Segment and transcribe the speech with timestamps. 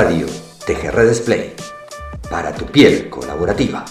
[0.00, 0.28] Radio
[0.64, 1.56] TGR Display.
[2.30, 3.84] Para tu piel colaborativa.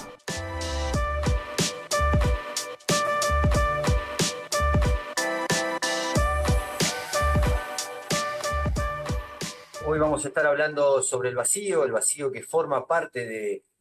[9.85, 13.25] Hoy vamos a estar hablando sobre el vacío, el vacío que forma parte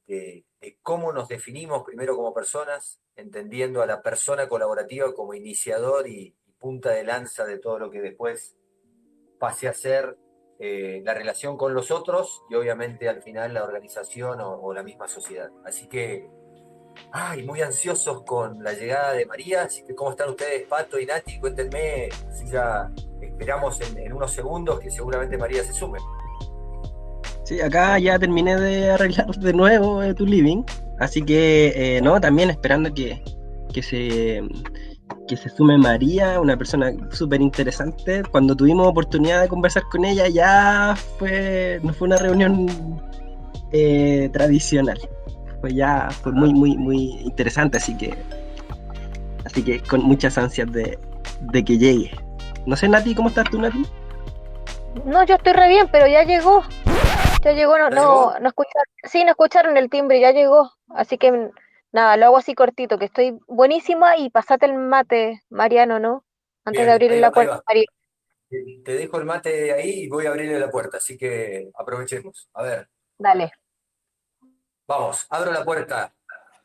[0.08, 0.45] de,
[0.82, 6.91] cómo nos definimos primero como personas, entendiendo a la persona colaborativa como iniciador y, punta
[6.91, 8.56] de lanza de todo lo que después
[9.38, 10.19] pase a ser
[10.59, 15.06] eh, la relación con los otros y obviamente al final la organización o, la misma
[15.06, 15.51] sociedad.
[15.64, 16.30] Así que,
[17.12, 19.64] ay, muy ansiosos con la llegada de María.
[19.64, 21.38] Así que, ¿cómo están ustedes, Pato y Nati?
[21.38, 25.98] Cuéntenme si ya esperamos en, unos segundos que seguramente María se sume.
[27.45, 30.64] Sí, acá ya terminé de arreglar de nuevo eh, tu living,
[30.98, 33.23] así que, eh, no, también esperando que,
[33.73, 34.42] que se
[35.27, 38.22] que se sume María, una persona súper interesante.
[38.30, 42.67] Cuando tuvimos oportunidad de conversar con ella, ya fue, no fue una reunión
[43.72, 44.98] eh, tradicional.
[45.61, 48.14] Fue ya, fue muy, muy, muy interesante, así que,
[49.45, 50.98] así que con muchas ansias de,
[51.64, 52.11] que llegue.
[52.67, 53.84] No sé, Nati, ¿cómo estás tú, Nati?
[55.05, 56.62] No, yo estoy re bien, pero ya llegó.
[57.42, 60.73] Ya llegó, no, no, no escucharon, sí, no escucharon el timbre, ya llegó.
[60.89, 61.50] Así que
[61.97, 66.27] Nada, lo hago así cortito, que estoy buenísima y pasate el mate, Mariano, ¿no?
[66.62, 67.86] Antes de abrirle la puerta, María.
[68.50, 72.50] Te dejo el mate ahí y voy a abrirle la puerta, así que aprovechemos.
[72.52, 72.91] A ver.
[73.17, 73.50] Dale.
[74.86, 76.14] Vamos, abro la puerta.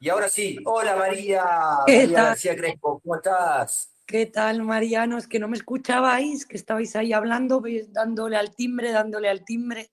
[0.02, 1.46] Y ahora sí, hola María,
[1.88, 3.96] María García Crespo, ¿cómo estás?
[4.06, 5.18] ¿Qué tal, Mariano?
[5.18, 9.92] Es que no me escuchabais, que estabais ahí hablando, dándole al timbre, dándole al timbre.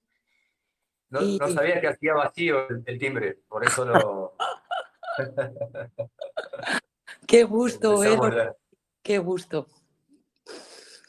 [1.10, 1.20] No,
[1.54, 4.34] sabía que hacía vacío el timbre, por eso lo,
[7.26, 8.52] Qué gusto, eh.
[9.02, 9.66] Qué gusto.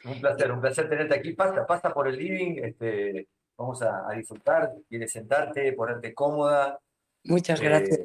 [0.05, 1.33] Un placer, un placer tenerte aquí.
[1.33, 4.73] Pasa, pasa por el living, este, vamos a, disfrutar.
[4.88, 6.79] Quieres sentarte, ponerte cómoda.
[7.25, 8.00] Muchas gracias.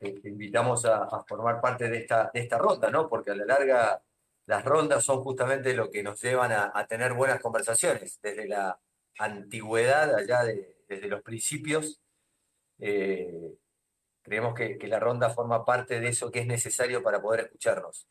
[0.00, 3.08] Eh, te, invitamos a, formar parte de esta, de esta ronda, ¿no?
[3.08, 4.02] Porque a la larga
[4.46, 8.18] las rondas son justamente lo que nos llevan a, tener buenas conversaciones.
[8.22, 8.78] Desde la
[9.18, 10.42] antigüedad, allá
[10.88, 12.00] desde los principios,
[12.78, 13.54] eh,
[14.28, 18.06] Creemos que, la ronda forma parte de eso que es necesario para poder escucharnos.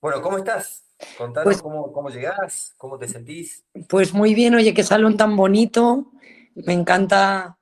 [0.00, 0.84] Bueno, ¿cómo estás?
[1.16, 3.64] Contanos pues cómo, cómo llegás, cómo te sentís.
[3.88, 6.12] Pues muy bien, oye, qué salón tan bonito.
[6.54, 7.58] Me encanta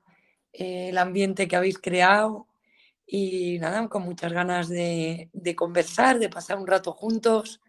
[0.53, 2.47] eh, el ambiente que habéis creado
[3.07, 7.61] y nada, con muchas ganas de, conversar, de pasar un rato juntos.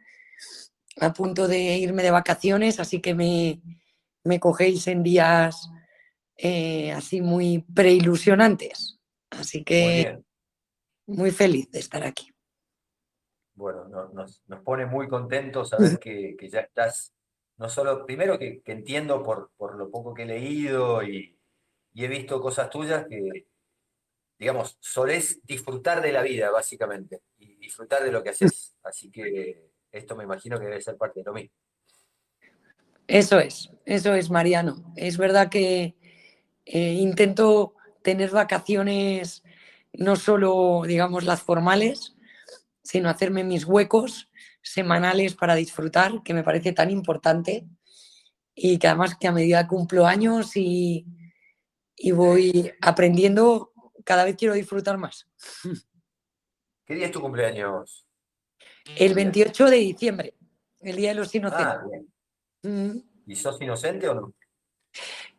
[1.01, 5.71] A punto de irme de vacaciones, así que me, cogéis en días
[6.37, 8.98] eh, así muy preilusionantes.
[9.39, 10.19] Así que
[11.07, 12.31] muy, feliz de estar aquí.
[13.55, 17.15] Bueno, nos, pone muy contentos saber que, que, ya estás,
[17.57, 21.35] no solo, primero que, entiendo por, por, lo poco que he leído y,
[21.95, 23.49] he visto cosas tuyas que,
[24.39, 28.77] digamos, solés disfrutar de la vida, básicamente, y disfrutar de lo que haces.
[28.85, 31.51] Así que esto me imagino que debe ser parte de lo mismo.
[33.09, 34.93] Eso es, eso es, Mariano.
[34.95, 35.97] Es verdad que
[36.67, 37.75] eh, intento
[38.09, 39.43] tener vacaciones
[39.93, 42.17] no solo, digamos, las formales,
[42.83, 44.31] sino hacerme mis huecos
[44.63, 47.67] semanales para disfrutar, que me parece tan importante
[48.55, 51.05] y que además que a medida que cumplo años y,
[51.97, 53.73] y voy aprendiendo,
[54.07, 55.29] cada vez quiero disfrutar más.
[56.87, 58.07] ¿Qué día es tu cumpleaños?
[58.97, 60.35] El 28 de diciembre,
[60.81, 61.67] el Día de los Inocentes.
[61.67, 62.99] Ah, mm.
[63.27, 64.35] ¿Y sos inocente o no?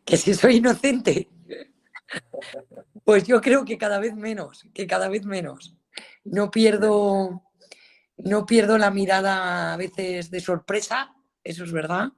[0.04, 1.28] Que si soy inocente.
[3.04, 5.76] Pues yo creo que cada vez menos, que cada vez menos.
[6.24, 7.42] No pierdo,
[8.16, 12.08] no pierdo la mirada a veces de sorpresa, eso es verdad.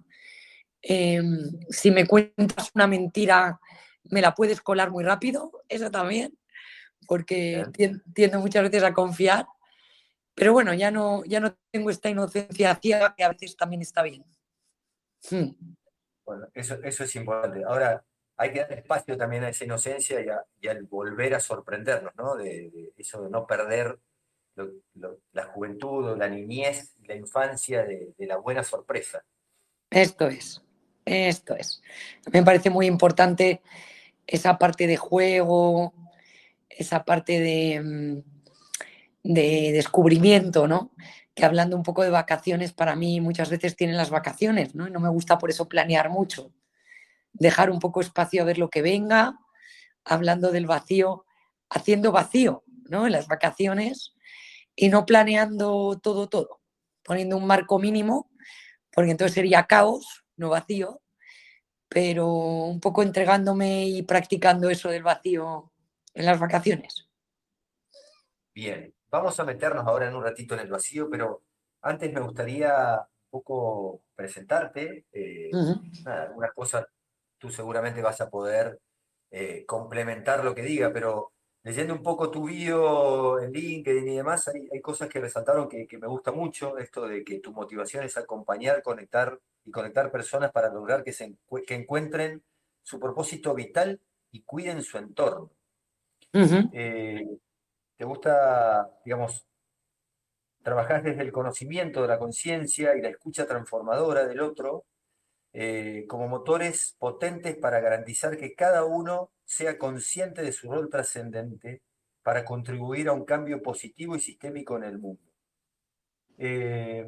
[0.81, 3.61] Em, si me cuentas una mentira,
[4.05, 6.37] me la puedes colar muy rápido, eso también,
[7.07, 7.65] porque
[8.15, 9.47] tiendo muchas veces a confiar.
[10.35, 14.03] Pero bueno, ya no, ya no tengo esta inocencia ciega que a veces también está
[14.03, 14.25] bien.
[15.31, 15.51] Hmm.
[16.25, 17.63] Bueno, eso, eso es importante.
[17.65, 18.05] Ahora,
[18.43, 20.19] hay que dar espacio también a esa inocencia
[20.61, 22.35] y, al volver a sorprendernos, ¿no?
[22.35, 24.01] De, eso de no perder
[25.33, 29.25] la juventud o la niñez, la infancia de, la buena sorpresa.
[29.91, 30.61] Esto es,
[31.05, 31.83] esto es.
[32.33, 33.63] Me parece muy importante
[34.27, 35.95] esa parte de juego,
[36.69, 38.23] esa parte mm,
[39.23, 40.91] de descubrimiento, ¿no?
[41.33, 44.89] Que hablando un poco de vacaciones, para mí muchas veces tienen las vacaciones, ¿no?
[44.89, 46.51] Y no me gusta por eso planear mucho
[47.33, 49.39] dejar un poco espacio a ver lo que venga,
[50.05, 51.25] hablando del vacío,
[51.71, 53.07] haciendo vacío, ¿no?
[53.07, 54.15] En las vacaciones
[54.75, 56.61] y no planeando todo, todo,
[57.03, 58.31] poniendo un marco mínimo,
[58.93, 61.01] porque entonces sería caos, no vacío,
[61.89, 65.73] pero un poco entregándome y practicando eso del vacío
[66.15, 67.09] en las vacaciones.
[68.55, 71.43] Bien, vamos a meternos ahora en un ratito en el vacío, pero
[71.83, 75.07] antes me gustaría un poco presentarte.
[75.13, 75.51] Eh,
[76.05, 76.87] algunas cosas
[77.43, 78.79] tú seguramente vas a poder
[79.33, 81.33] eh, complementar lo que diga, pero
[81.65, 86.07] leyendo un poco tu bio en LinkedIn y demás, hay, cosas que resaltaron que, me
[86.07, 91.03] gusta mucho, esto de que tu motivación es acompañar, conectar y conectar personas para lograr
[91.03, 91.35] que, se,
[91.67, 92.45] que encuentren
[92.81, 94.01] su propósito vital
[94.31, 95.51] y cuiden su entorno.
[96.33, 97.27] Eh,
[97.97, 99.45] ¿Te gusta, digamos,
[100.63, 104.85] trabajar desde el conocimiento de la conciencia y la escucha transformadora del otro
[105.55, 111.83] eh, como motores potentes para garantizar que cada uno sea consciente de su rol trascendente
[112.23, 115.23] para contribuir a un cambio positivo y sistémico en el mundo.
[116.39, 117.07] Eh,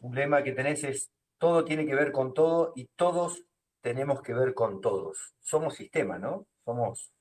[0.00, 3.44] un lema que tenés es, todo tiene que ver con todo y todos
[3.80, 5.34] tenemos que ver con todos.
[5.40, 6.46] Somos sistema, ¿no?
[6.64, 7.12] Somos,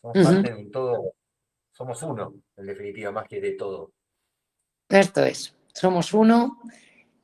[0.00, 1.14] parte de un todo,
[1.72, 3.92] somos uno, en definitiva, más que de todo.
[4.88, 6.60] Esto es, somos uno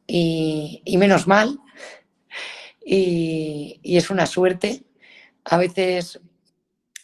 [0.07, 1.61] y, menos mal.
[2.85, 4.87] Y, y, es una suerte
[5.49, 6.21] a veces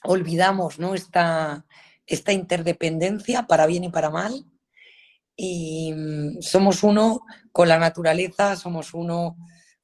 [0.02, 0.94] olvidamos ¿no?
[0.94, 1.64] esta,
[2.06, 4.44] esta interdependencia para bien y para mal.
[5.36, 7.22] Y mm, somos uno
[7.52, 9.36] con la naturaleza, somos uno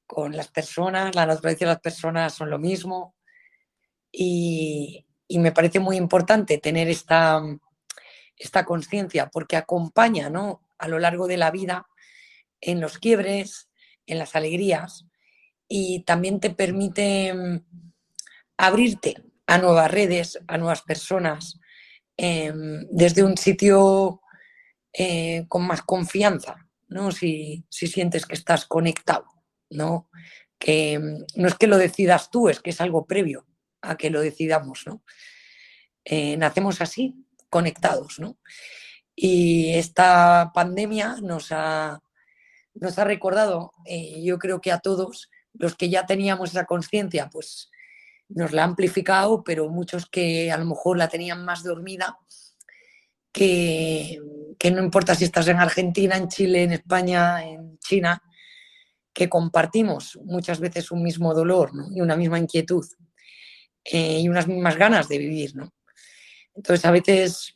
[0.06, 3.14] con las personas, la naturaleza y las personas son lo mismo.
[4.10, 7.42] Y, me parece muy importante tener esta,
[8.34, 10.62] esta conciencia porque acompaña ¿no?
[10.78, 11.86] a lo largo de la vida
[12.60, 13.68] en los quiebres,
[14.06, 15.06] en las alegrías
[15.68, 17.60] y también te permite mm,
[18.56, 21.58] abrirte a nuevas redes, a nuevas personas,
[22.16, 24.20] em, desde un sitio
[24.92, 27.12] eh, con más confianza, ¿no?
[27.12, 29.26] Si, sientes que estás conectado,
[29.70, 30.10] ¿no?
[30.58, 33.46] Que em, no es que lo decidas tú, es que es algo previo
[33.82, 35.02] a que lo decidamos, ¿no?
[36.04, 37.14] Eh, nacemos así,
[37.50, 38.38] conectados, ¿no?
[39.14, 42.00] Y esta pandemia nos ha,
[42.80, 47.28] nos ha recordado, eh, yo creo que a todos los que ya teníamos esa conciencia,
[47.30, 47.70] pues
[48.28, 52.18] nos la ha amplificado, pero muchos que a lo mejor la tenían más dormida,
[53.32, 54.20] que,
[54.72, 58.22] no importa si estás en Argentina, en Chile, en España, en China,
[59.12, 62.84] que compartimos muchas veces un mismo dolor y una misma inquietud
[63.84, 65.56] eh, y unas mismas ganas de vivir.
[65.56, 65.72] ¿no?
[66.54, 67.52] Entonces a veces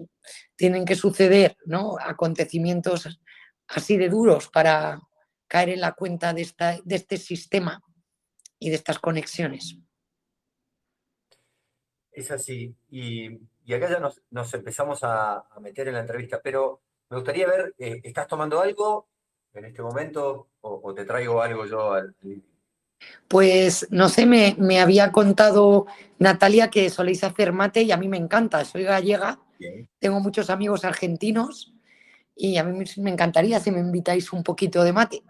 [0.56, 1.96] tienen que suceder ¿no?
[2.00, 3.20] acontecimientos
[3.69, 5.00] así de duros para
[5.52, 7.82] caer en la cuenta de, esta, de este sistema
[8.58, 9.76] y de estas conexiones.
[12.10, 12.75] Es así.
[12.90, 13.34] Y,
[13.70, 14.00] acá ya
[14.31, 19.08] nos, empezamos a, meter en la entrevista, pero me gustaría ver, eh, ¿estás tomando algo
[19.52, 22.16] en este momento o, te traigo algo yo al...
[23.28, 25.84] Pues no sé, me, había contado
[26.19, 29.38] Natalia que soléis hacer mate y a mí me encanta, soy gallega,
[29.98, 31.75] tengo muchos amigos argentinos
[32.34, 35.22] y a mí me encantaría si me invitáis un poquito de mate.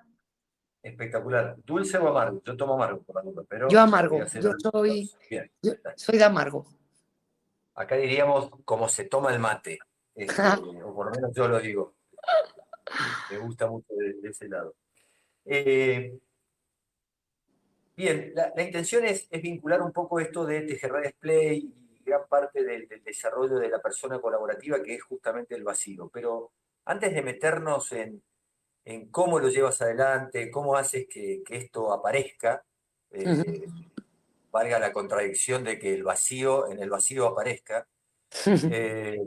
[0.82, 1.56] Espectacular.
[1.64, 2.42] ¿Dulce o amargo?
[2.44, 3.68] Yo tomo amargo por la pero.
[3.68, 4.24] Yo amargo.
[4.24, 5.10] Yo soy,
[5.94, 6.66] soy de amargo.
[7.74, 9.78] Acá diríamos como se toma el mate.
[10.14, 10.42] Este,
[10.84, 11.94] o por lo menos yo lo digo.
[13.30, 14.74] Me gusta mucho de, ese lado.
[15.44, 16.18] Eh,
[17.96, 22.88] bien, la, intención es, vincular un poco esto de Tejerra Display y gran parte del,
[22.88, 26.10] del desarrollo de la persona colaborativa, que es justamente el vacío.
[26.12, 26.50] Pero
[26.84, 28.22] antes de meternos en,
[28.84, 32.64] en cómo lo llevas adelante, cómo haces que, esto aparezca,
[33.10, 33.66] eh,
[34.50, 37.86] valga la contradicción de que el vacío, en el vacío aparezca.
[38.72, 39.20] Eh,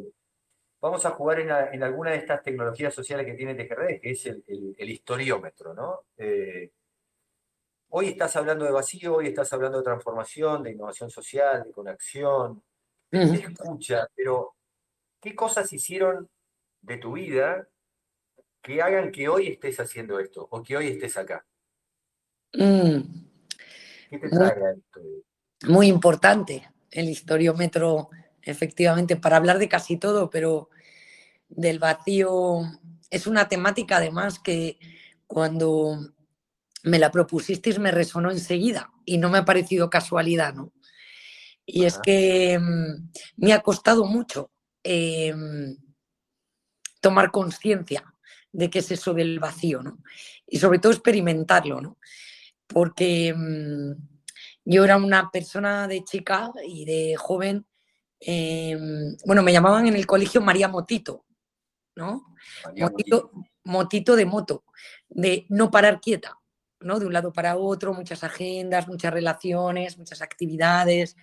[0.81, 4.89] vamos a jugar en, alguna de estas tecnologías sociales que tiene TGRD, que es el,
[4.89, 6.01] historiómetro, ¿no?
[6.17, 6.71] Eh,
[7.89, 12.63] hoy estás hablando de vacío, hoy estás hablando de transformación, de innovación social, de conexión,
[13.11, 14.55] de escucha, pero
[15.21, 16.27] ¿qué cosas hicieron
[16.81, 17.67] de tu vida
[18.65, 21.45] que hagan que hoy estés haciendo esto o que hoy estés acá?
[22.53, 22.99] Mm.
[24.09, 25.01] ¿Qué te trae esto?
[25.67, 28.09] Muy importante el historiómetro,
[28.41, 30.69] efectivamente, para hablar de casi todo, pero
[31.47, 32.61] del vacío
[33.11, 34.79] es una temática además que
[35.27, 35.99] cuando
[36.83, 40.73] me la propusisteis me resonó enseguida y no me ha parecido casualidad, ¿no?
[41.67, 44.51] Y es que mm, me ha costado mucho
[44.83, 45.77] em,
[46.99, 48.14] tomar conciencia
[48.55, 49.99] de qué es eso del vacío, ¿no?
[50.47, 51.97] Y sobre todo experimentarlo, ¿no?
[52.67, 53.91] Porque mm,
[54.63, 57.65] yo era una persona de chica y de joven,
[58.19, 61.25] em, bueno, me llamaban en el colegio María Motito,
[61.95, 62.35] ¿no?
[62.77, 63.31] Motito,
[63.65, 64.63] Motito de moto,
[65.09, 66.39] de no parar quieta,
[66.79, 66.97] ¿no?
[66.99, 71.17] De un lado para otro, muchas agendas, muchas relaciones, muchas actividades.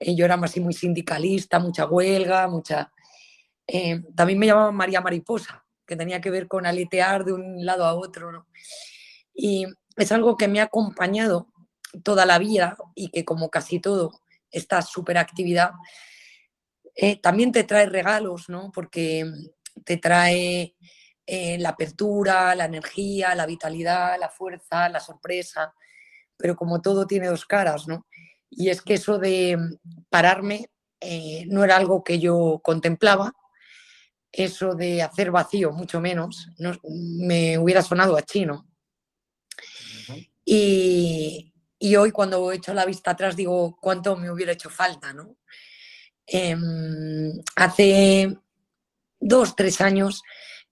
[0.00, 2.92] Eh, yo era más muy sindicalista, mucha huelga, mucha...
[3.68, 7.84] Eh, también me llamaban María Mariposa, que tenía que ver con aletear de un lado
[7.84, 8.46] a otro.
[9.34, 9.66] Y
[9.96, 11.48] es algo que me ha acompañado
[12.02, 15.70] toda la vida y que como casi todo, esta superactividad
[16.94, 18.72] eh, también te trae regalos, ¿no?
[18.72, 19.24] Porque
[19.84, 20.74] te trae
[21.26, 25.74] eh, la apertura, la energía, la vitalidad, la fuerza, la sorpresa,
[26.36, 28.06] pero como todo tiene dos caras, ¿no?
[28.48, 29.58] Y es que eso de
[30.08, 33.32] pararme eh, no era algo que yo contemplaba,
[34.36, 36.48] eso de hacer vacío, mucho menos,
[36.92, 38.66] me hubiera sonado a chino.
[40.44, 45.12] y, y, hoy cuando he hecho la vista atrás digo cuánto me hubiera hecho falta,
[45.12, 45.36] ¿no?
[46.26, 48.36] Em, hace
[49.18, 50.22] dos, tres años,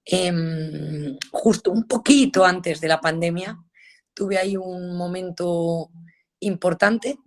[0.04, 3.58] em, justo un poquito antes de la pandemia,
[4.12, 5.90] tuve ahí un momento
[6.40, 7.18] importante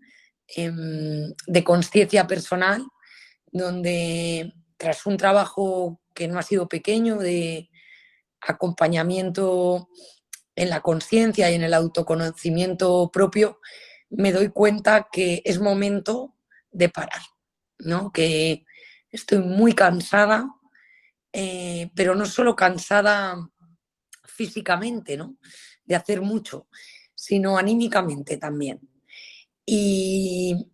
[0.56, 2.86] em, de conciencia personal,
[3.52, 7.70] donde tras un trabajo que no ha sido pequeño, de
[8.42, 9.90] acompañamiento
[10.56, 13.60] en la conciencia y en el autoconocimiento propio,
[14.10, 16.36] me doy cuenta que es momento
[16.72, 17.22] de parar,
[17.80, 18.12] ¿no?
[18.12, 18.66] Que
[19.12, 20.50] estoy muy cansada,
[21.34, 23.36] eh, pero no solo cansada
[24.24, 25.38] físicamente, ¿no?
[25.84, 26.68] De hacer mucho,
[27.14, 28.80] sino anímicamente también.
[29.66, 30.72] Y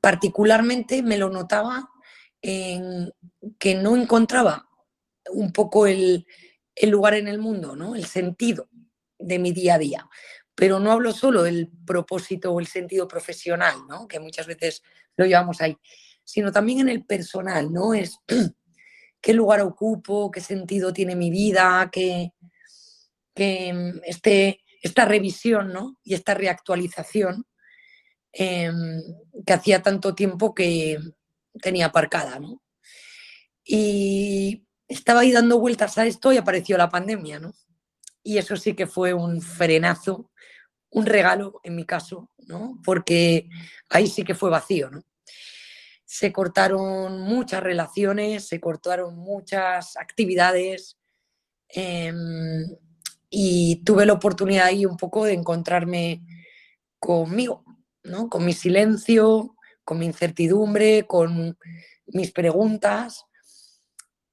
[0.00, 1.90] particularmente me lo notaba
[2.42, 3.12] en
[3.58, 4.68] que no encontraba
[5.32, 6.26] un poco el,
[6.82, 7.94] lugar en el mundo, ¿no?
[7.94, 8.68] el sentido
[9.18, 10.08] de mi día a día.
[10.54, 14.08] Pero no hablo solo del propósito o el sentido profesional, ¿no?
[14.08, 14.82] que muchas veces
[15.16, 15.76] lo llevamos ahí,
[16.24, 17.94] sino también en el personal, ¿no?
[17.94, 18.18] Es
[19.20, 22.32] qué lugar ocupo, qué sentido tiene mi vida, qué,
[23.34, 25.98] este, esta revisión ¿no?
[26.02, 27.44] y esta reactualización
[28.32, 29.02] em,
[29.46, 30.98] que hacía tanto tiempo que,
[31.60, 32.62] tenía aparcada, ¿no?
[33.64, 37.54] Y estaba ahí dando vueltas a esto y apareció la pandemia, ¿no?
[38.22, 40.30] Y eso sí que fue un frenazo,
[40.90, 42.78] un regalo en mi caso, ¿no?
[42.84, 43.48] Porque
[43.88, 45.02] ahí sí que fue vacío, ¿no?
[46.04, 50.98] Se cortaron muchas relaciones, se cortaron muchas actividades
[51.68, 52.66] em,
[53.30, 56.22] y tuve la oportunidad ahí un poco de encontrarme
[56.98, 57.64] conmigo,
[58.02, 58.28] ¿no?
[58.28, 59.54] Con mi silencio,
[59.90, 61.58] con mi incertidumbre, con
[62.06, 63.24] mis preguntas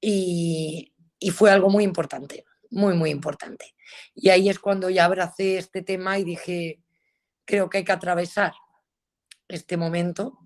[0.00, 0.92] y,
[1.32, 3.74] fue algo muy importante, muy, muy importante.
[4.14, 6.80] Y ahí es cuando ya abracé este tema y dije,
[7.44, 8.52] creo que hay que atravesar
[9.48, 10.38] este momento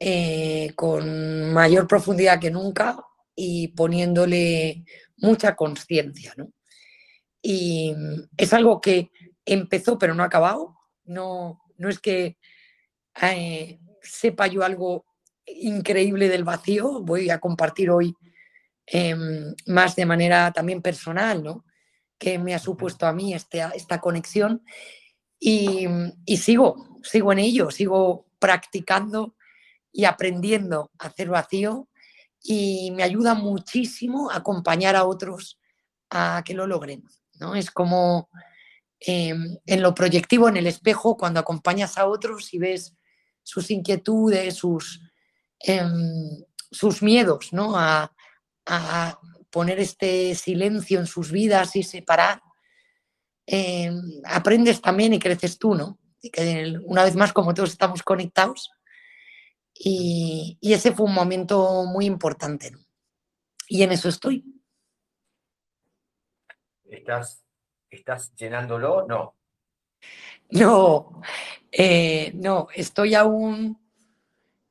[0.00, 4.82] eh, con mayor profundidad que nunca y poniéndole
[5.18, 6.34] mucha conciencia.
[7.42, 7.94] Y
[8.38, 9.10] es algo que
[9.44, 10.74] empezó pero no ha acabado.
[11.04, 12.38] No, no es que
[13.20, 13.78] eh,
[14.08, 15.04] sepa yo algo
[15.46, 18.14] increíble del vacío, voy a compartir hoy
[18.86, 21.64] em, más de manera también personal, ¿no?
[22.18, 24.62] Que me ha supuesto a mí esta, esta conexión
[25.38, 25.86] y,
[26.36, 29.36] sigo, sigo en ello, sigo practicando
[29.92, 31.88] y aprendiendo a hacer vacío
[32.42, 35.58] y me ayuda muchísimo a acompañar a otros
[36.10, 37.54] a que lo logren, ¿no?
[37.54, 38.28] Es como
[39.00, 42.97] em, en lo proyectivo, en el espejo, cuando acompañas a otros y ves
[43.48, 45.00] sus inquietudes, sus,
[45.60, 47.74] em, sus miedos, ¿no?
[47.76, 48.12] A,
[49.50, 52.42] poner este silencio en sus vidas y separar.
[53.46, 55.98] Em, aprendes también y creces tú, ¿no?
[56.20, 58.70] Y que una vez más, como todos estamos conectados.
[59.72, 62.72] Y, ese fue un momento muy importante,
[63.66, 64.44] Y en eso estoy.
[66.84, 67.42] ¿Estás,
[67.88, 69.06] estás llenándolo?
[69.06, 69.34] No.
[70.50, 71.20] No,
[71.72, 73.78] eh, no, estoy aún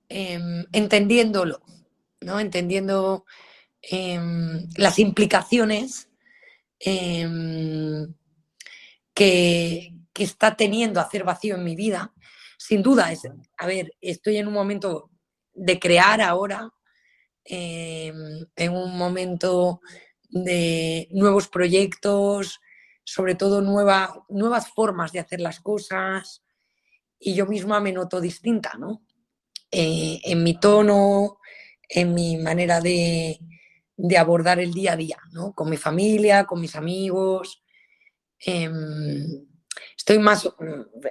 [0.10, 1.62] em, entendiéndolo,
[2.22, 2.39] ¿no?
[2.39, 3.25] Entendiendo
[3.81, 6.10] em, las implicaciones
[6.79, 8.13] em,
[9.13, 12.12] que, está teniendo hacer vacío en mi vida.
[12.57, 13.22] Sin duda, es,
[13.57, 15.12] a ver, estoy en un momento
[15.53, 16.72] de crear ahora,
[17.46, 19.79] en un momento
[20.29, 22.60] de nuevos proyectos,
[23.08, 26.44] sobre todo nuevas formas de hacer las cosas
[27.18, 29.06] y yo misma me noto distinta, ¿no?
[29.72, 31.40] Eh, en mi tono,
[31.88, 33.40] en mi manera de,
[34.20, 35.54] abordar el día a día, ¿no?
[35.54, 37.64] Con mi familia, con mis amigos.
[38.40, 39.48] Em,
[39.96, 40.50] estoy más,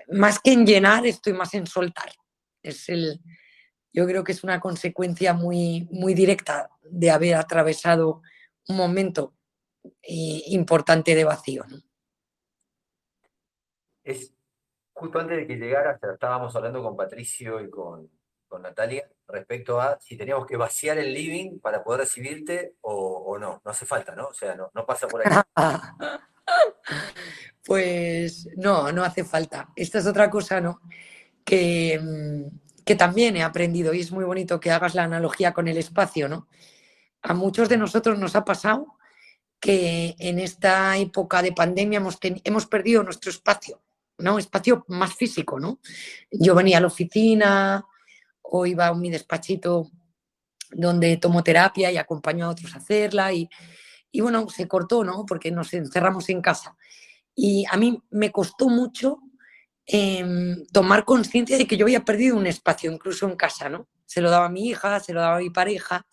[0.09, 2.13] más que en llenar, estoy más en soltar.
[2.63, 3.23] Es el,
[3.91, 8.21] yo creo que es una consecuencia muy, muy directa de haber atravesado
[8.69, 9.36] un momento
[10.03, 11.65] importante de vacío.
[11.69, 11.77] ¿no?
[14.07, 14.33] es
[14.95, 18.09] justo antes de que llegara, estábamos hablando con Patricio y con,
[18.63, 23.61] Natalia respecto a si teníamos que vaciar el living para poder recibirte o, no.
[23.63, 24.29] No hace falta, ¿no?
[24.29, 25.31] O sea, no, no pasa por ahí.
[27.67, 29.69] pues no, no hace falta.
[29.77, 30.81] Esta es otra cosa, ¿no?
[31.45, 32.01] Que,
[32.83, 36.27] que también he aprendido y es muy bonito que hagas la analogía con el espacio,
[36.27, 36.49] ¿no?
[37.21, 38.96] A muchos de nosotros nos ha pasado
[39.61, 43.83] que en esta época de pandemia hemos, hemos perdido nuestro espacio,
[44.19, 44.39] ¿no?
[44.39, 45.81] Espacio más físico, ¿no?
[46.31, 47.85] Yo venía a la oficina
[48.43, 49.91] o iba a mi despachito
[50.71, 53.49] donde tomo terapia y acompaño a otros a hacerla y,
[54.11, 55.25] y bueno, se cortó, ¿no?
[55.27, 56.77] Porque nos encerramos en casa.
[57.35, 59.19] Y a mí me costó mucho
[59.85, 63.89] em, tomar conciencia de que yo había perdido un espacio, incluso en casa, ¿no?
[64.07, 66.07] Se lo daba a mi hija, se lo daba a mi pareja.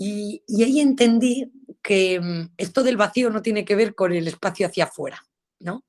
[0.00, 1.50] Y, ahí entendí
[1.82, 5.26] que mm, esto del vacío no tiene que ver con el espacio hacia afuera,
[5.58, 5.84] ¿no?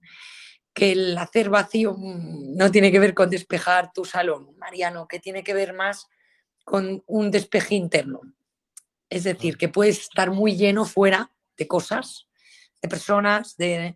[0.74, 5.20] Que el hacer vacío mm, no tiene que ver con despejar tu salón, Mariano, que
[5.20, 6.08] tiene que ver más
[6.66, 8.22] con un despeje interno.
[9.12, 12.28] Es decir, que puedes estar muy lleno fuera de cosas,
[12.82, 13.96] de personas, de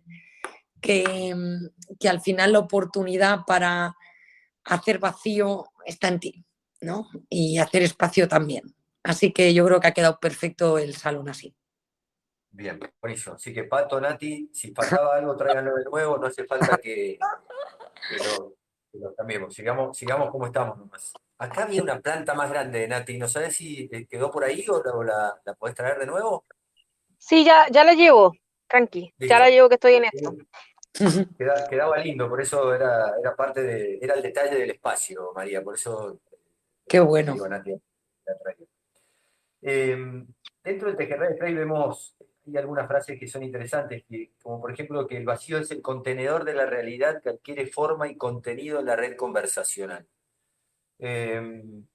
[0.80, 3.96] que, mm, que al final la oportunidad para
[4.62, 6.44] hacer vacío está en ti,
[6.82, 7.08] ¿no?
[7.28, 8.76] Y hacer espacio también.
[9.04, 11.54] Así que yo creo que ha quedado perfecto el salón así.
[12.50, 13.34] Bien, buenísimo.
[13.34, 17.18] Así que Pato, Nati, si faltaba algo, tráiganlo de nuevo, no hace falta que,
[18.92, 19.52] lo, cambiemos.
[19.52, 21.12] Sigamos, sigamos como estamos nomás.
[21.36, 25.38] Acá había una planta más grande, Nati, ¿no sabes si quedó por ahí o la,
[25.44, 26.46] la, podés traer de nuevo?
[27.18, 28.32] Sí, ya, ya la llevo,
[28.68, 30.34] tranqui, ya la llevo que estoy en esto.
[31.68, 35.74] quedaba lindo, por eso era, era parte de, era el detalle del espacio, María, por
[35.74, 36.20] eso.
[36.86, 37.34] Qué bueno.
[39.66, 40.26] Em,
[40.62, 42.14] dentro del Tejerre de vemos
[42.46, 44.04] hay algunas frases que son interesantes,
[44.42, 48.06] como por ejemplo que el vacío es el contenedor de la realidad que adquiere forma
[48.06, 50.06] y contenido en la red conversacional.
[50.98, 51.86] Em,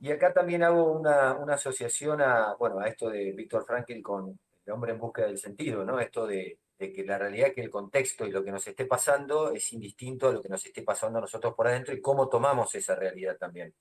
[0.00, 4.72] y acá también hago una, asociación a, bueno, a esto de Víctor Frankl con el
[4.72, 6.00] hombre en busca del sentido, ¿no?
[6.00, 9.70] Esto de, que la realidad, que el contexto y lo que nos esté pasando es
[9.74, 12.94] indistinto a lo que nos esté pasando a nosotros por adentro y cómo tomamos esa
[12.94, 13.74] realidad también.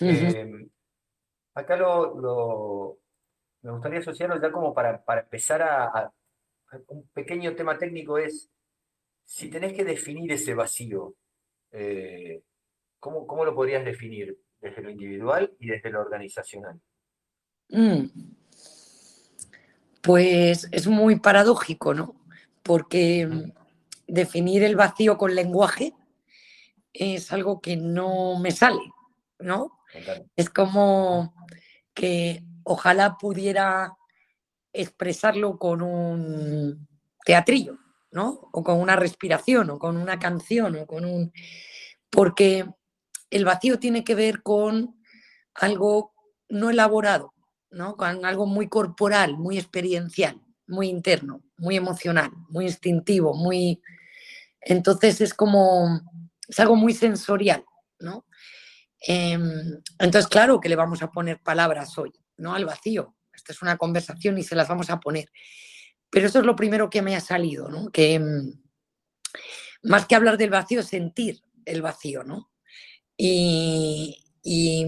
[0.00, 0.68] Em,
[1.54, 2.98] acá lo,
[3.62, 6.12] me gustaría asociarlo ya como para, empezar a,
[6.88, 8.50] Un pequeño tema técnico es,
[9.24, 11.14] si tenés que definir ese vacío,
[11.70, 12.42] eh,
[12.98, 16.80] ¿cómo, lo podrías definir desde lo individual y desde lo organizacional?
[17.68, 18.06] Mm.
[20.02, 22.14] Pues es muy paradójico, ¿no?
[22.62, 23.52] Porque mm,
[24.08, 25.94] definir el vacío con lenguaje
[26.92, 28.82] es algo que no me sale,
[29.38, 29.83] ¿no?
[30.36, 31.34] Es como
[31.94, 33.96] que ojalá pudiera
[34.72, 36.88] expresarlo con un
[37.24, 37.78] teatrillo,
[38.10, 38.48] ¿no?
[38.52, 41.32] O con una respiración, o con una canción, o con un...
[42.10, 42.66] Porque
[43.30, 44.96] el vacío tiene que ver con
[45.54, 46.12] algo
[46.48, 47.32] no elaborado,
[47.70, 47.96] ¿no?
[47.96, 53.80] Con algo muy corporal, muy experiencial, muy interno, muy emocional, muy instintivo, muy...
[54.60, 56.00] Entonces es como...
[56.48, 57.64] es algo muy sensorial,
[58.00, 58.24] ¿no?
[59.06, 63.14] Em, entonces, claro que le vamos a poner palabras hoy, no al vacío.
[63.34, 65.30] Esta es una conversación y se las vamos a poner.
[66.08, 67.90] Pero eso es lo primero que me ha salido, ¿no?
[67.90, 68.62] Que mm,
[69.82, 72.50] más que hablar del vacío, sentir el vacío, ¿no?
[73.16, 74.16] Y,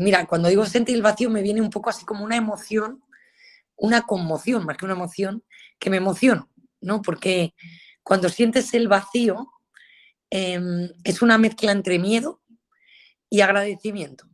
[0.00, 3.02] mira, cuando digo sentir el vacío me viene un poco así como una emoción,
[3.76, 5.44] una conmoción, más que una emoción,
[5.78, 6.50] que me emociono,
[6.80, 7.02] ¿no?
[7.02, 7.54] Porque
[8.02, 9.52] cuando sientes el vacío
[10.30, 12.40] em, es una mezcla entre miedo
[13.30, 14.28] y agradecimiento,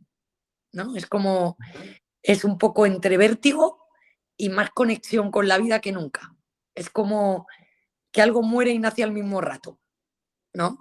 [0.71, 0.95] ¿no?
[0.95, 1.57] Es como
[2.21, 3.85] es un poco entre vértigo
[4.37, 6.35] y más conexión con la vida que nunca.
[6.73, 7.45] Es como
[8.11, 9.79] que algo muere y nace al mismo rato,
[10.53, 10.79] ¿no?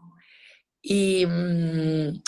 [0.81, 2.23] Y mm,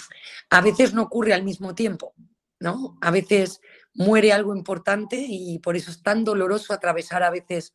[0.50, 2.14] a veces no ocurre al mismo tiempo,
[2.60, 2.98] ¿no?
[3.00, 3.60] A veces
[3.94, 7.72] muere algo importante y por eso es tan doloroso atravesar a veces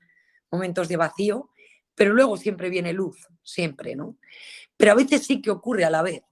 [0.51, 1.51] momentos de vacío,
[1.95, 4.17] pero luego siempre viene luz, siempre, ¿no?
[4.77, 6.23] Pero a veces sí que ocurre a la vez.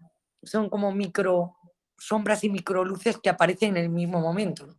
[0.44, 1.57] Son como micro
[1.98, 4.78] sombras y micro luces que aparecen en el mismo momento.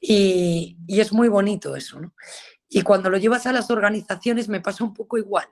[0.00, 2.00] Y, es muy bonito eso.
[2.68, 5.48] Y cuando lo llevas a las organizaciones me pasa un poco igual,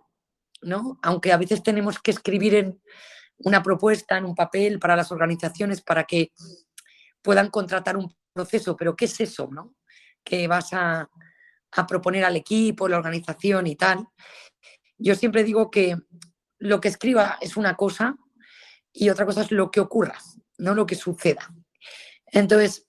[0.62, 0.98] ¿no?
[1.02, 2.80] Aunque a veces tenemos que escribir en
[3.38, 6.32] una propuesta, en un papel para las organizaciones para que
[7.22, 9.74] puedan contratar un proceso, pero ¿qué es eso, no?
[10.22, 11.08] Que vas a
[11.88, 14.06] proponer al equipo, la organización y tal.
[14.98, 15.96] Yo siempre digo que
[16.58, 18.16] lo que escriba es una cosa
[18.92, 20.16] y otra cosa es lo que ocurra,
[20.58, 21.52] no lo que suceda.
[22.26, 22.86] Entonces,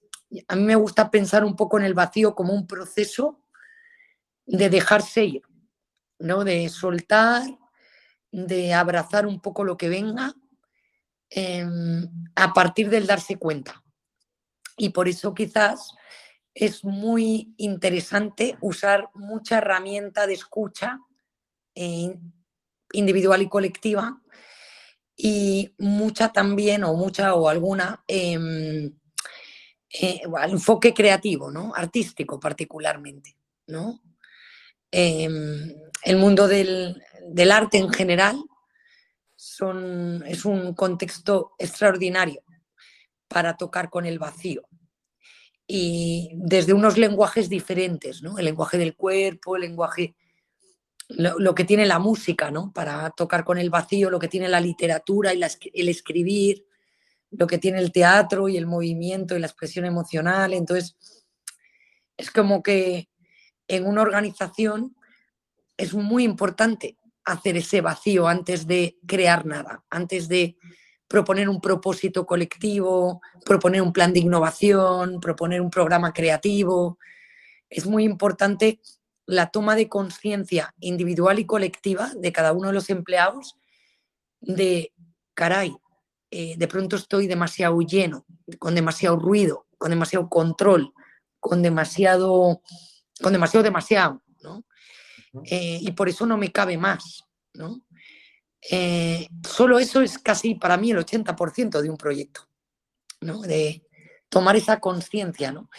[0.47, 3.41] a mí me gusta pensar un poco en el vacío como un proceso
[4.45, 5.41] de dejarse ir,
[6.19, 6.43] ¿no?
[6.43, 7.43] De soltar,
[8.31, 10.33] de abrazar un poco lo que venga
[11.29, 13.83] em, a partir del darse cuenta.
[14.77, 15.93] Y por eso quizás
[16.53, 20.99] es muy interesante usar mucha herramienta de escucha
[21.75, 22.17] eh,
[22.93, 24.21] individual y colectiva
[25.15, 28.93] y mucha también o mucha o alguna em,
[29.89, 31.73] eh, enfoque creativo, ¿no?
[31.75, 33.37] artístico particularmente.
[33.67, 34.01] ¿no?
[34.91, 35.73] Em,
[36.03, 37.01] el mundo del,
[37.51, 38.41] arte en general
[39.35, 42.41] son, es un contexto extraordinario
[43.27, 44.67] para tocar con el vacío.
[45.67, 48.37] Y desde unos lenguajes diferentes, ¿no?
[48.37, 50.15] El lenguaje del cuerpo, el lenguaje,
[51.09, 52.71] lo, que tiene la música, ¿no?
[52.73, 55.41] Para tocar con el vacío, lo que tiene la literatura y
[55.73, 56.65] el escribir,
[57.31, 60.53] lo que tiene el teatro y el movimiento y la expresión emocional.
[60.53, 60.95] Entonces,
[62.17, 63.09] es como que
[63.67, 64.95] en una organización
[65.77, 70.57] es muy importante hacer ese vacío antes de crear nada, antes de
[71.07, 76.97] proponer un propósito colectivo, proponer un plan de innovación, proponer un programa creativo.
[77.69, 78.79] Es muy importante
[79.25, 83.55] la toma de conciencia individual y colectiva de cada uno de los empleados
[84.39, 84.93] de,
[85.33, 85.75] caray,
[86.31, 88.25] eh, de pronto estoy demasiado lleno,
[88.59, 90.93] con demasiado ruido, con demasiado control,
[91.39, 92.61] con demasiado
[93.21, 94.65] con demasiado, demasiado, ¿no?
[95.45, 97.81] Eh, y por eso no me cabe más, ¿no?
[98.69, 102.47] Eh, solo eso es casi para mí el 80% de un proyecto,
[103.21, 103.41] ¿no?
[103.41, 103.83] De
[104.29, 105.69] tomar esa conciencia, ¿no?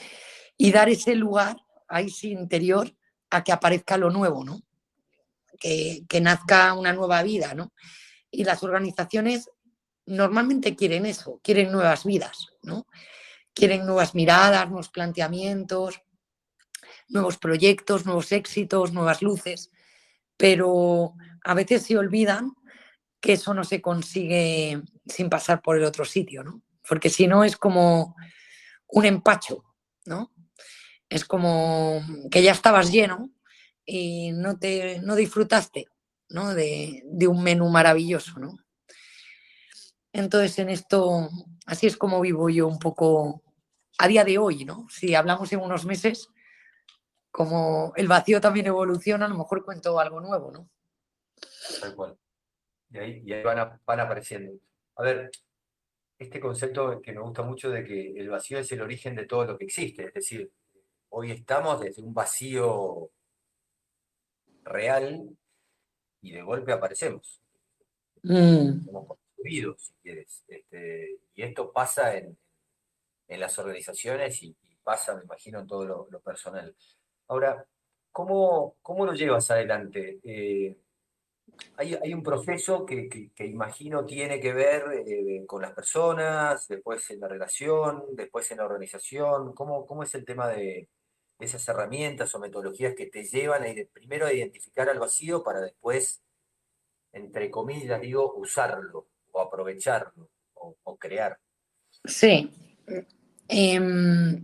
[0.56, 1.56] Y dar ese lugar
[1.88, 2.94] a ese interior
[3.30, 4.62] a que aparezca lo nuevo, ¿no?
[5.58, 7.72] Que, que nazca una nueva vida, ¿no?
[8.30, 9.50] Y las organizaciones
[10.06, 12.86] normalmente quieren eso, quieren nuevas vidas, ¿no?
[13.52, 16.02] Quieren nuevas miradas, nuevos planteamientos,
[17.08, 19.70] nuevos proyectos, nuevos éxitos, nuevas luces,
[20.36, 22.52] pero a veces se olvidan
[23.20, 26.62] que eso no se consigue sin pasar por el otro sitio, ¿no?
[26.88, 28.14] Porque si no es como
[28.88, 29.64] un empacho,
[30.04, 30.32] ¿no?
[31.08, 33.30] Es como que ya estabas lleno
[33.84, 35.88] y no, te, no disfrutaste
[36.30, 36.54] ¿no?
[36.54, 38.58] De, de un menú maravilloso, ¿no?
[40.12, 41.28] Entonces, en esto,
[41.66, 43.42] así es como vivo yo un poco
[43.98, 44.86] a día de hoy, ¿no?
[44.88, 46.28] Si hablamos en unos meses,
[47.30, 50.68] como el vacío también evoluciona, a lo mejor cuento algo nuevo, ¿no?
[51.80, 52.18] Tal cual.
[52.90, 54.58] Y ahí, van, apareciendo.
[54.96, 55.30] A ver,
[56.18, 59.44] este concepto que me gusta mucho de que el vacío es el origen de todo
[59.44, 60.50] lo que existe, es decir,
[61.18, 63.10] hoy estamos desde un vacío
[64.64, 65.34] real
[66.20, 67.40] y de golpe aparecemos.
[68.22, 68.84] Mm.
[68.84, 70.44] Somos construidos, si quieres.
[70.46, 72.36] Este, y esto pasa en,
[73.28, 76.76] las organizaciones y, pasa, me imagino, en todo lo personal.
[77.28, 77.66] Ahora,
[78.12, 80.20] ¿cómo, cómo lo llevas adelante?
[80.22, 80.76] Eh,
[81.78, 87.28] hay, un proceso que, imagino tiene que ver eh, con las personas, después en la
[87.28, 89.54] relación, después en la organización.
[89.54, 90.88] ¿Cómo, cómo es el tema de,
[91.38, 96.22] esas herramientas o metodologías que te llevan a, primero a identificar al vacío para después,
[97.12, 101.38] entre comillas, digo, usarlo o aprovecharlo o, crear?
[102.04, 102.50] Sí.
[103.48, 104.42] Em,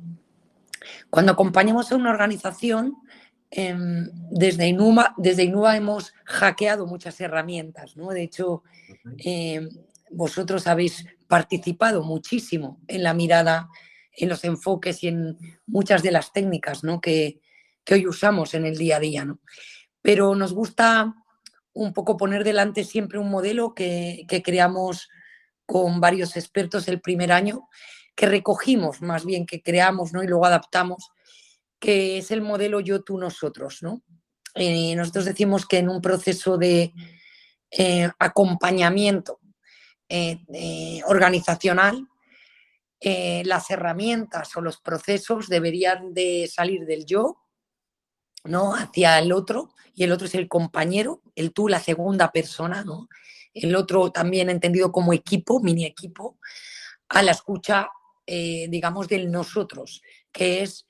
[1.11, 2.97] cuando acompañamos a una organización,
[3.51, 8.11] em, desde, Inuma, desde hemos hackeado muchas herramientas, ¿no?
[8.11, 8.63] De hecho,
[9.19, 9.69] em,
[10.11, 13.69] vosotros habéis participado muchísimo en la mirada,
[14.17, 17.01] en los enfoques y en muchas de las técnicas ¿no?
[17.01, 17.41] que,
[17.91, 19.25] hoy usamos en el día a día.
[19.25, 19.41] ¿no?
[20.01, 21.15] Pero nos gusta
[21.73, 25.09] un poco poner delante siempre un modelo que, que creamos
[25.67, 27.69] con varios expertos el primer año
[28.15, 30.23] que recogimos, más bien que creamos ¿no?
[30.23, 31.11] y luego adaptamos,
[31.79, 33.83] que es el modelo yo, tú, nosotros.
[33.83, 34.03] ¿no?
[34.55, 36.93] Eh, nosotros decimos que en un proceso de
[37.71, 39.41] eh, acompañamiento
[40.09, 42.07] eh, organizacional,
[43.45, 47.39] las herramientas o los procesos deberían de salir del yo
[48.45, 48.75] ¿no?
[48.75, 53.09] hacia el otro, y el otro es el compañero, el tú, la segunda persona, ¿no?
[53.55, 56.39] el otro también entendido como equipo, mini equipo,
[57.09, 57.89] a la escucha
[58.27, 60.87] eh, digamos, del nosotros, que es,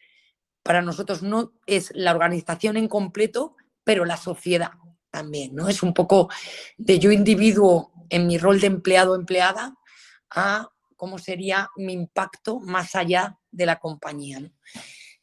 [0.62, 4.72] para nosotros no es la organización en completo, pero la sociedad
[5.10, 5.68] también, ¿no?
[5.68, 6.28] Es un poco
[6.76, 9.74] de yo individuo en mi rol de empleado empleada
[10.30, 10.68] a
[11.02, 14.38] cómo sería mi impacto más allá de la compañía.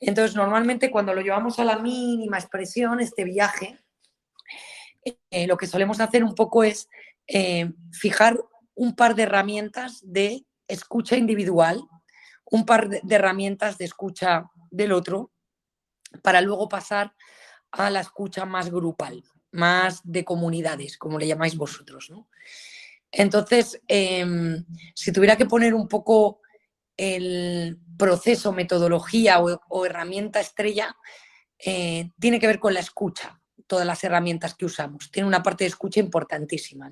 [0.02, 3.80] Entonces, normalmente cuando lo llevamos a la mínima expresión, este viaje,
[5.32, 6.90] eh, lo que solemos hacer un poco es
[7.28, 8.38] eh, fijar
[8.76, 11.82] un par de herramientas de escucha individual
[12.52, 15.32] un par de herramientas de escucha del otro
[16.22, 17.16] para luego pasar
[17.72, 19.24] a la escucha más grupal.
[19.52, 22.10] más de comunidades, como le llamáis vosotros.
[22.10, 22.28] ¿no?
[23.12, 26.42] Entonces, em, si tuviera que poner un poco
[26.98, 30.96] el proceso, metodología o, herramienta estrella,
[31.58, 35.10] eh, tiene que ver con la escucha, todas las herramientas que usamos.
[35.12, 36.92] Tiene una parte de escucha importantísima.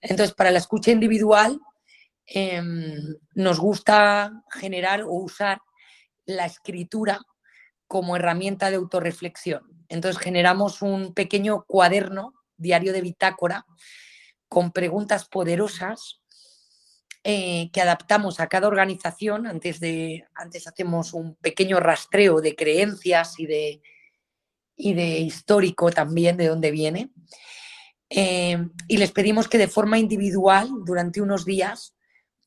[0.00, 1.60] Entonces, para la escucha individual,
[2.26, 5.60] em, nos gusta generar o usar
[6.26, 7.20] la escritura
[7.86, 9.62] como herramienta de autorreflexión.
[9.88, 13.66] Entonces generamos un pequeño cuaderno diario de bitácora
[14.54, 16.20] con preguntas poderosas
[17.24, 19.48] eh, que adaptamos a cada organización.
[19.48, 23.82] Antes, de, antes hacemos un pequeño rastreo de creencias y de,
[24.76, 27.10] y de histórico también de dónde viene.
[28.08, 31.96] Eh, y les pedimos que de forma individual, durante unos días,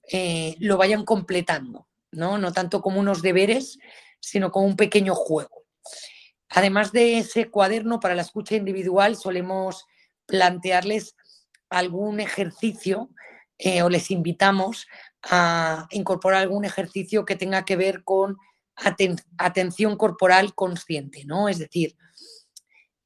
[0.10, 2.38] eh, lo vayan completando, ¿no?
[2.38, 3.80] no tanto como unos deberes,
[4.22, 5.65] sino como un pequeño juego.
[6.52, 9.84] Además de ese cuaderno para la escucha individual, solemos
[10.26, 11.16] plantearles
[11.69, 13.10] algún ejercicio
[13.58, 14.88] eh, o les invitamos
[15.23, 18.38] a incorporar algún ejercicio que tenga que ver con
[19.39, 21.49] atención corporal consciente, ¿no?
[21.49, 21.95] Es decir,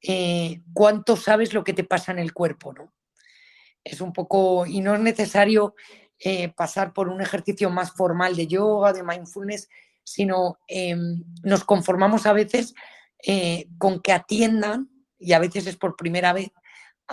[0.02, 2.94] eh, cuánto sabes lo que te pasa en el cuerpo, ¿no?
[3.84, 5.76] Es un poco, y no es necesario
[6.20, 9.70] eh, pasar por un ejercicio más formal de yoga, de mindfulness,
[10.04, 12.74] sino em, nos conformamos a veces
[13.78, 16.52] con que atiendan, y a veces es por primera vez,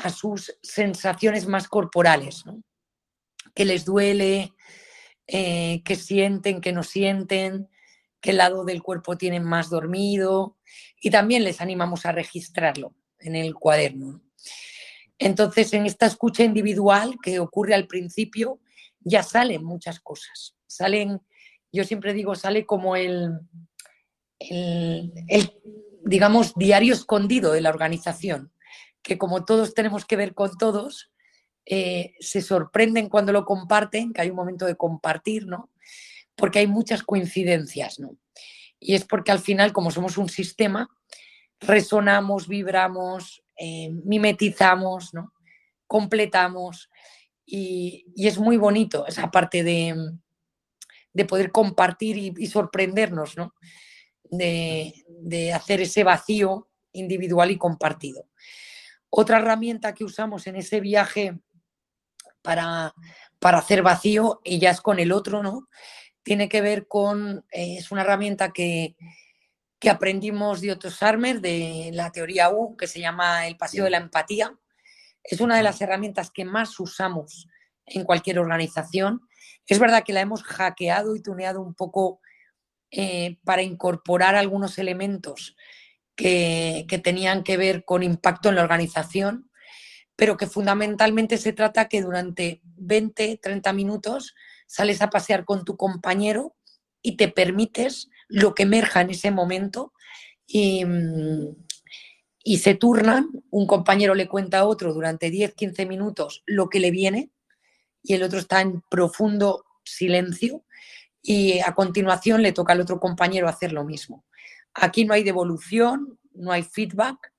[0.03, 2.45] a sus sensaciones más corporales,
[3.55, 4.53] que les duele,
[5.27, 7.69] eh, que sienten, que no sienten,
[8.21, 10.57] qué lado del cuerpo tienen más dormido
[11.01, 14.23] y también les animamos a registrarlo en el cuaderno.
[15.19, 18.61] Entonces, en esta escucha individual que ocurre al principio,
[19.01, 20.57] ya salen muchas cosas.
[20.67, 21.21] Salen,
[21.73, 23.41] yo siempre digo, sale como el,
[24.39, 25.53] el
[26.05, 28.53] digamos, diario escondido de la organización
[29.09, 31.11] que como todos tenemos que ver con todos,
[31.65, 35.71] eh, se sorprenden cuando lo comparten, que hay un momento de compartir, ¿no?
[36.37, 38.19] Porque hay muchas coincidencias, ¿no?
[38.79, 40.91] Y es porque al final, como somos un sistema,
[41.59, 45.33] resonamos, vibramos, eh, mimetizamos, ¿no?
[45.87, 46.91] Completamos.
[47.47, 49.97] Y, es muy bonito esa parte de,
[51.15, 53.55] de poder compartir y, sorprendernos, ¿no?
[54.25, 58.29] De, de hacer ese vacío individual y compartido.
[59.11, 61.39] Otra herramienta que usamos en ese viaje
[62.43, 62.95] para,
[63.39, 65.69] para hacer vacío, y ya es con el otro, ¿no?
[66.23, 68.97] Tiene que ver con, eh, es una herramienta que,
[69.79, 73.91] que aprendimos de Otto Sarmer, de la teoría U, que se llama el paseo de
[73.91, 74.55] la empatía.
[75.23, 77.49] Es una de las herramientas que más usamos
[77.87, 79.23] en cualquier organización.
[79.67, 82.21] Es verdad que la hemos hackeado y tuneado un poco
[82.91, 85.57] eh, para incorporar algunos elementos
[86.19, 89.51] que, tenían que ver con impacto en la organización,
[90.17, 94.35] pero que fundamentalmente se trata que durante 20, 30 minutos
[94.67, 96.57] sales a pasear con tu compañero
[97.03, 99.93] y te permites lo que emerja en ese momento
[100.45, 100.85] y,
[102.43, 106.81] y, se turnan, un compañero le cuenta a otro durante 10, 15 minutos lo que
[106.81, 107.31] le viene
[108.03, 110.65] y el otro está en profundo silencio
[111.23, 114.25] y a continuación le toca al otro compañero hacer lo mismo.
[114.81, 117.33] Aquí no hay devolución, no hay feedback,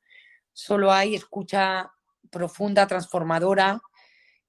[0.54, 1.92] solo hay escucha
[2.30, 3.82] profunda, transformadora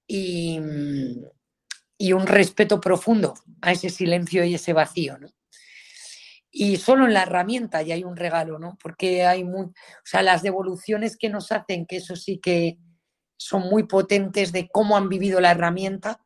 [0.05, 5.17] y, un respeto profundo a ese silencio y ese vacío.
[6.49, 8.77] Y solo en la herramienta ya hay un regalo, ¿no?
[8.81, 9.73] Porque hay muy, o
[10.03, 12.77] sea, las devoluciones que nos hacen, que eso sí que
[13.37, 16.19] son muy potentes de cómo han vivido la herramienta,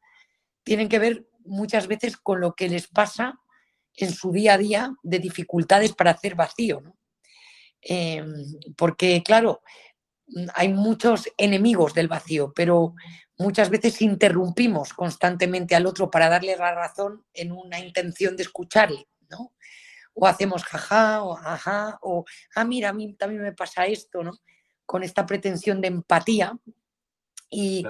[0.64, 3.40] tienen que ver muchas veces con lo que les pasa
[3.98, 6.98] en su día a día de dificultades para hacer vacío, ¿no?
[7.82, 8.34] Em,
[8.76, 9.62] porque, claro,
[10.56, 12.96] hay muchos enemigos del vacío, pero
[13.38, 19.08] muchas veces interrumpimos constantemente al otro para darle la razón en una intención de escucharle,
[19.30, 19.54] ¿no?
[20.14, 24.32] O hacemos jaja, o ajá, o ah, mira, a mí también me pasa esto, ¿no?
[24.86, 26.58] Con esta pretensión de empatía.
[27.50, 27.86] Y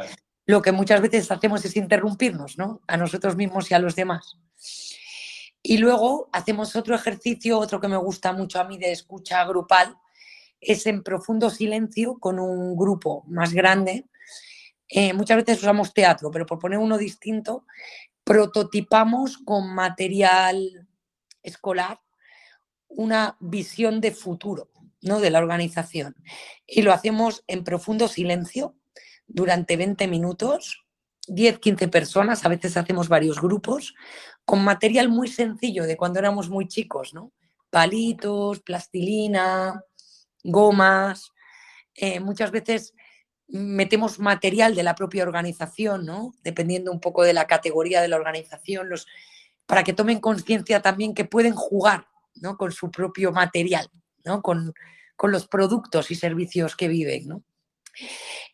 [0.45, 2.81] lo que muchas veces hacemos es interrumpirnos, ¿no?
[2.87, 4.37] A nosotros mismos y a los demás.
[5.67, 9.97] Y luego hacemos otro ejercicio, otro que me gusta mucho a mí de escucha grupal,
[10.61, 14.05] es en profundo silencio con un grupo más grande.
[14.87, 17.65] Eh, muchas veces usamos teatro, pero por poner uno distinto,
[18.23, 20.87] prototipamos con material
[21.41, 21.99] escolar
[22.87, 24.69] una visión de futuro
[25.01, 25.19] ¿no?
[25.19, 26.15] de la organización.
[26.67, 28.75] Y lo hacemos en profundo silencio
[29.25, 30.84] durante 20 minutos
[31.27, 33.95] 10, 15 personas, a veces hacemos varios grupos,
[34.45, 37.31] con material muy sencillo de cuando éramos muy chicos, ¿no?
[37.69, 39.81] Palitos, plastilina,
[40.43, 41.31] gomas,
[41.95, 42.93] eh, muchas veces
[43.47, 46.33] metemos material de la propia organización, ¿no?
[46.43, 49.07] Dependiendo un poco de la categoría de la organización, los,
[49.65, 52.57] para que tomen conciencia también que pueden jugar ¿no?
[52.57, 53.89] con su propio material,
[54.23, 54.41] ¿no?
[54.41, 54.73] con,
[55.23, 57.27] los productos y servicios que viven.
[57.27, 57.43] ¿no?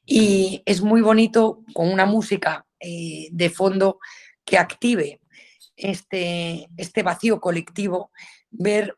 [0.05, 3.99] Y es muy bonito con una música eh, de fondo
[4.43, 5.21] que active
[5.75, 8.11] este, este vacío colectivo,
[8.49, 8.97] ver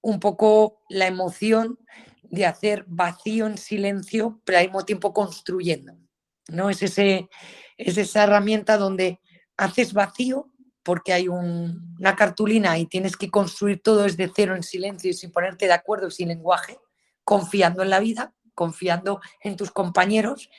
[0.00, 1.78] un poco la emoción
[2.22, 5.94] de hacer vacío en silencio, pero al mismo tiempo construyendo.
[6.48, 6.70] ¿no?
[6.70, 7.28] Es, ese,
[7.76, 9.20] es esa herramienta donde
[9.56, 10.52] haces vacío
[10.82, 15.30] porque hay una cartulina y tienes que construir todo desde cero en silencio y sin
[15.30, 16.78] ponerte de acuerdo sin lenguaje,
[17.24, 20.50] confiando en la vida, confiando en tus compañeros,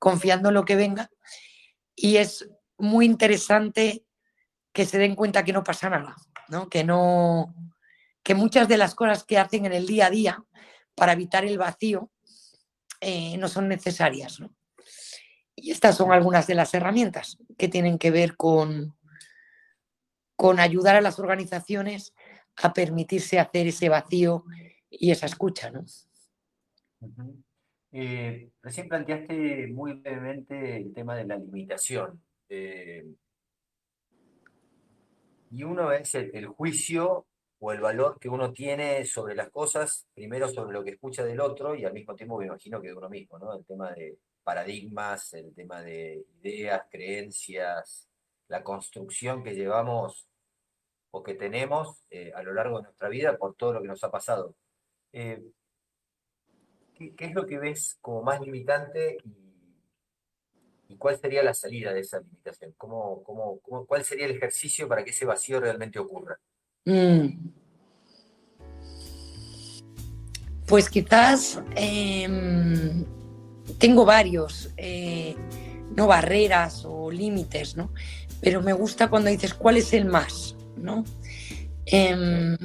[0.00, 1.12] confiando en lo que venga.
[1.94, 4.04] Y es muy interesante
[4.72, 6.16] que se den cuenta que no pasa nada,
[6.48, 6.68] ¿no?
[6.68, 7.54] Que no
[8.24, 10.44] que muchas de las cosas que hacen en el día a día
[10.96, 12.10] para evitar el vacío
[13.00, 14.40] eh, no son necesarias.
[15.54, 18.96] Y estas son algunas de las herramientas que tienen que ver con,
[20.34, 22.12] con ayudar a las organizaciones
[22.56, 24.44] a permitirse hacer ese vacío
[24.90, 25.70] y esa escucha.
[25.70, 25.84] ¿no?
[27.92, 32.22] Eh, recién planteaste muy brevemente el tema de la limitación.
[32.48, 33.04] Eh,
[35.50, 37.26] y uno es el, juicio
[37.58, 41.40] o el valor que uno tiene sobre las cosas, primero sobre lo que escucha del
[41.40, 43.54] otro y al mismo tiempo me imagino que de uno mismo, ¿no?
[43.54, 48.08] El tema de paradigmas, el tema de ideas, creencias,
[48.48, 50.28] la construcción que llevamos
[51.10, 54.04] o que tenemos eh, a lo largo de nuestra vida por todo lo que nos
[54.04, 54.54] ha pasado.
[55.12, 55.42] Eh,
[56.96, 59.18] ¿qué, es lo que ves como más limitante
[60.88, 62.72] y, cuál sería la salida de esa limitación?
[62.76, 66.38] ¿Cómo, cómo, cuál sería el ejercicio para que ese vacío realmente ocurra?
[66.84, 67.50] Mm.
[70.66, 73.04] Pues quizás em,
[73.78, 75.36] tengo varios, eh,
[75.94, 77.92] no barreras o límites, ¿no?
[78.40, 81.04] Pero me gusta cuando dices cuál es el más, ¿no?
[81.86, 82.56] Em,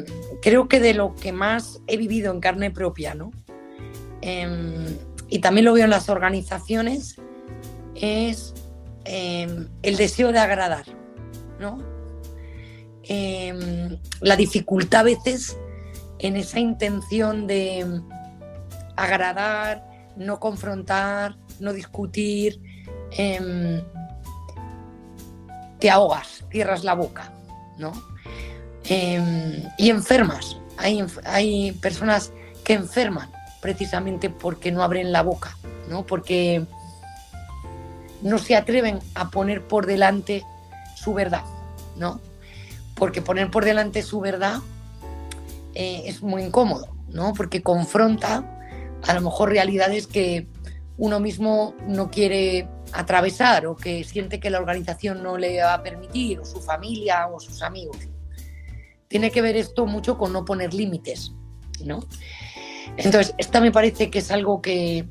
[0.41, 3.31] creo que de lo que más he vivido en carne propia, ¿no?
[4.21, 4.97] Em,
[5.29, 7.15] y también lo veo en las organizaciones,
[7.95, 8.53] es
[9.03, 10.85] el deseo de agradar,
[11.59, 11.79] ¿no?
[14.21, 15.57] la dificultad a veces
[16.19, 18.01] en esa intención de
[18.95, 22.61] agradar, no confrontar, no discutir,
[23.11, 23.81] em,
[25.79, 27.33] te ahogas, cierras la boca,
[27.77, 27.91] ¿no?
[28.85, 30.57] Em, y enfermas.
[30.77, 32.31] Hay, hay, personas
[32.63, 33.29] que enferman
[33.61, 35.57] precisamente porque no abren la boca,
[35.89, 36.05] ¿no?
[36.05, 36.65] Porque
[38.21, 40.43] no se atreven a poner por delante
[40.95, 41.43] su verdad,
[41.95, 42.19] ¿no?
[42.95, 44.59] Porque poner por delante su verdad
[45.73, 47.33] eh, es muy incómodo, ¿no?
[47.33, 48.43] Porque confronta
[49.07, 50.47] a lo mejor realidades que
[50.97, 55.83] uno mismo no quiere atravesar o que siente que la organización no le va a
[55.83, 57.97] permitir, o su familia o sus amigos.
[59.07, 61.31] Tiene que ver esto mucho con no poner límites,
[61.83, 62.01] ¿no?
[62.97, 65.07] Entonces, esta me parece que es algo que,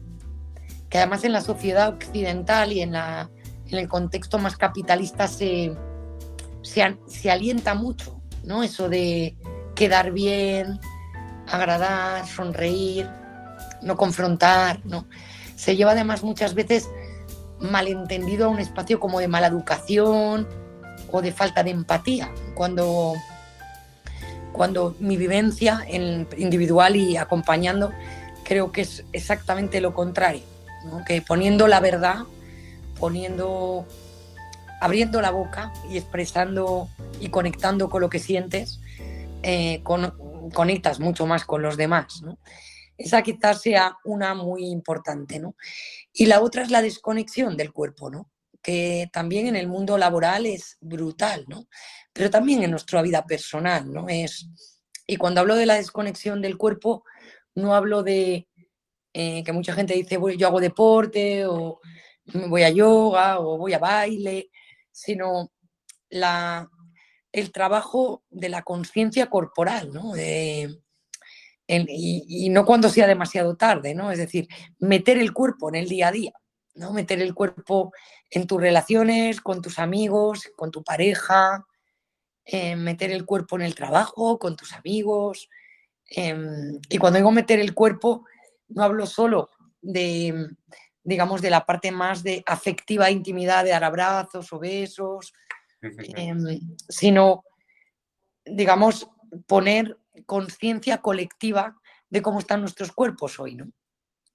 [0.88, 3.30] que además en la sociedad occidental y en, la,
[3.68, 5.76] en el contexto más capitalista se,
[6.62, 8.62] se, se alienta mucho, ¿no?
[8.62, 9.36] Eso de
[9.74, 10.78] quedar bien,
[11.48, 13.08] agradar, sonreír,
[13.82, 15.06] no confrontar, ¿no?
[15.56, 16.88] Se lleva además muchas veces
[17.60, 20.48] malentendido a un espacio como de mala educación
[21.10, 23.14] o de falta de empatía, cuando,
[24.52, 27.92] cuando mi vivencia en individual y acompañando
[28.44, 30.42] creo que es exactamente lo contrario,
[31.06, 32.24] que poniendo la verdad,
[32.98, 33.86] poniendo,
[34.80, 36.88] abriendo la boca y expresando
[37.20, 38.80] y conectando con lo que sientes,
[39.42, 39.82] eh,
[40.52, 42.22] conectas mucho más con los demás.
[42.22, 42.38] ¿no?
[42.98, 45.38] Esa quizás sea una muy importante.
[45.38, 45.54] ¿no?
[46.12, 48.30] Y la otra es la desconexión del cuerpo, ¿no?
[48.62, 51.66] que también en el mundo laboral es brutal, ¿no?
[52.12, 53.92] Pero también en nuestra vida personal.
[53.92, 54.08] ¿no?
[54.08, 54.48] Es,
[55.06, 57.04] y cuando hablo de la desconexión del cuerpo,
[57.54, 58.48] no hablo de
[59.12, 61.80] eh, que mucha gente dice, yo hago deporte o
[62.48, 64.50] voy a yoga o voy a baile,
[64.92, 65.50] sino
[66.10, 66.68] la,
[67.32, 70.12] el trabajo de la conciencia corporal, ¿no?
[71.66, 74.10] y, no cuando sea demasiado tarde, ¿no?
[74.10, 74.48] Es decir,
[74.78, 76.32] meter el cuerpo en el día a día,
[76.74, 76.92] ¿no?
[76.92, 77.92] Meter el cuerpo
[78.28, 81.64] en tus relaciones, con tus amigos, con tu pareja,
[82.50, 85.48] eh, meter el cuerpo en el trabajo, con tus amigos.
[86.06, 88.26] Em, y cuando digo meter el cuerpo,
[88.68, 90.48] no hablo solo de,
[91.04, 95.32] digamos, de la parte más de afectiva intimidad, de dar abrazos o besos,
[95.82, 97.44] Em, sino,
[98.44, 99.08] digamos,
[99.46, 101.76] poner conciencia colectiva
[102.10, 103.70] de cómo están nuestros cuerpos hoy, ¿no?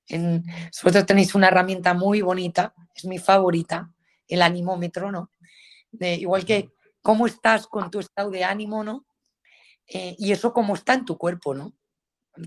[0.08, 0.44] En,
[0.84, 3.92] vosotros tenéis una herramienta muy bonita, es mi favorita,
[4.28, 5.32] el animómetro, ¿no?
[5.98, 6.74] igual que
[7.06, 9.06] cómo estás con tu estado de ánimo, ¿no?
[9.88, 11.72] Eh, y eso cómo está en tu cuerpo, ¿no?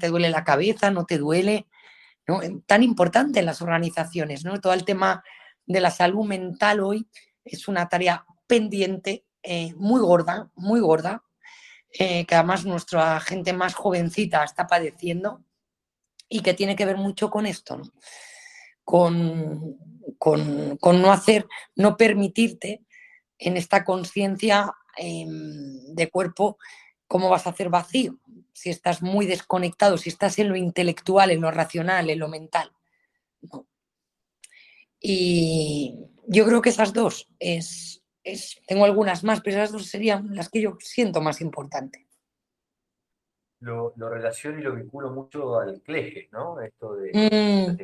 [0.00, 0.90] ¿Te duele la cabeza?
[0.90, 1.68] ¿No te duele?
[2.26, 2.40] ¿No?
[2.66, 4.60] Tan importante en las organizaciones, ¿no?
[4.60, 5.22] Todo el tema
[5.64, 7.08] de la salud mental hoy
[7.44, 11.22] es una tarea pendiente, eh, muy gorda, muy gorda,
[11.96, 15.44] eh, que además nuestra gente más jovencita está padeciendo
[16.28, 17.80] y que tiene que ver mucho con esto,
[18.82, 19.78] con,
[20.18, 21.46] con, no hacer,
[21.76, 22.82] no permitirte
[23.38, 26.58] en esta conciencia em, de cuerpo
[27.06, 28.18] cómo vas a hacer vacío,
[28.52, 32.70] si estás muy desconectado, si estás en lo intelectual, en lo racional, en lo mental.
[35.00, 38.02] Y yo creo que esas dos es,
[38.66, 42.04] tengo algunas más, pero esas dos serían las que yo siento más importantes.
[43.60, 46.60] Lo, lo relaciono y lo vinculo mucho al cleje, ¿no?
[46.60, 47.76] Esto de, mm.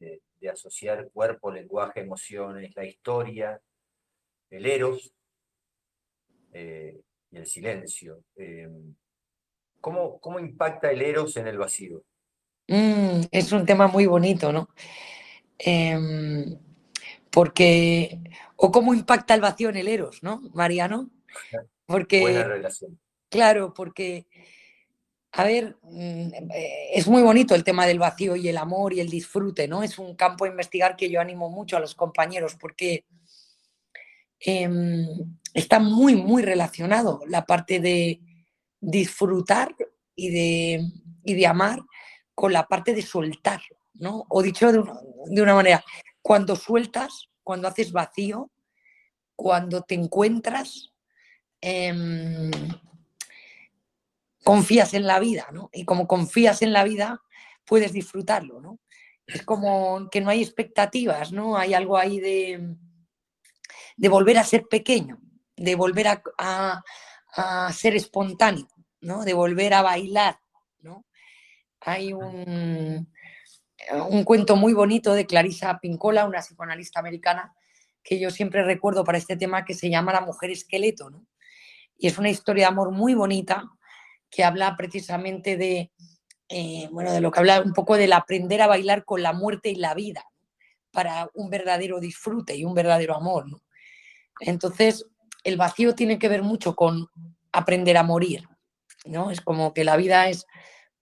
[0.00, 3.60] de, asociar cuerpo, lenguaje, emociones, la historia,
[4.50, 5.12] el eros
[6.52, 8.24] eh, y el silencio.
[8.36, 8.94] Em,
[9.80, 12.02] ¿cómo, ¿cómo, impacta el eros en el vacío?
[12.68, 14.68] Mm, es un tema muy bonito, ¿no?
[15.58, 16.58] Em,
[17.30, 18.18] porque,
[18.56, 21.10] o cómo impacta el vacío en el Eros, ¿no, Mariano?
[21.86, 23.00] Porque, Buena relación.
[23.30, 24.26] Claro, porque,
[25.32, 26.28] a ver, mm,
[26.92, 29.82] es muy bonito el tema del vacío y el amor y el disfrute, ¿no?
[29.82, 33.04] Es un campo a investigar que yo animo mucho a los compañeros porque
[34.40, 35.06] em,
[35.54, 38.20] está muy, muy relacionado la parte de
[38.80, 39.74] disfrutar
[40.14, 40.92] y de,
[41.24, 41.80] y de amar
[42.34, 43.60] con la parte de soltar,
[43.94, 44.24] ¿no?
[44.28, 44.82] O dicho de
[45.30, 45.84] de una manera,
[46.22, 48.50] cuando sueltas, cuando haces vacío,
[49.34, 50.92] cuando te encuentras,
[51.60, 52.50] em,
[54.44, 55.70] confías en la vida, ¿no?
[55.72, 57.22] Y como confías en la vida,
[57.64, 58.78] puedes disfrutarlo, ¿no?
[59.26, 61.58] Es como que no hay expectativas, ¿no?
[61.58, 62.76] Hay algo ahí de,
[63.98, 65.18] de volver a ser pequeño,
[65.56, 66.84] de volver a,
[67.34, 68.68] a, ser espontáneo,
[69.00, 69.24] ¿no?
[69.24, 70.38] De volver a bailar,
[70.80, 71.04] ¿no?
[71.80, 73.12] Hay un,
[74.08, 77.52] un cuento muy bonito de Clarisa Pincola, una psicoanalista americana,
[78.04, 81.10] que yo siempre recuerdo para este tema, que se llama La mujer esqueleto.
[81.10, 81.26] ¿no?
[81.96, 83.68] Y es una historia de amor muy bonita
[84.30, 85.90] que habla precisamente de,
[86.48, 89.70] eh, bueno, de lo que habla un poco del aprender a bailar con la muerte
[89.70, 90.24] y la vida
[90.92, 93.46] para un verdadero disfrute y un verdadero amor.
[94.40, 95.06] Entonces,
[95.44, 97.08] el vacío tiene que ver mucho con
[97.52, 98.48] aprender a morir.
[99.04, 99.30] ¿no?
[99.30, 100.46] Es como que la vida es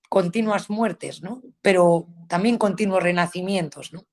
[0.09, 1.43] continuas muertes, ¿no?
[1.63, 4.07] Pero también continuos renacimientos, ¿no?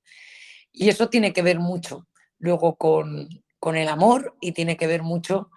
[0.72, 2.06] Y eso tiene que ver mucho
[2.38, 3.28] luego con,
[3.74, 5.50] el amor y tiene que ver mucho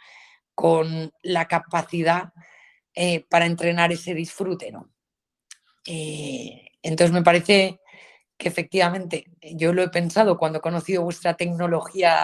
[0.56, 2.32] con la capacidad
[2.94, 4.90] eh, para entrenar ese disfrute, ¿no?
[5.86, 7.82] Eh, entonces me parece
[8.38, 12.24] que efectivamente, yo lo he pensado cuando he conocido vuestra tecnología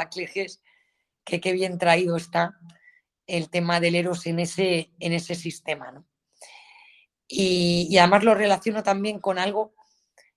[1.25, 2.57] que qué bien traído está
[3.27, 6.05] el tema del Eros en ese, en ese sistema, ¿no?
[7.27, 9.73] Y, además lo relaciono también con algo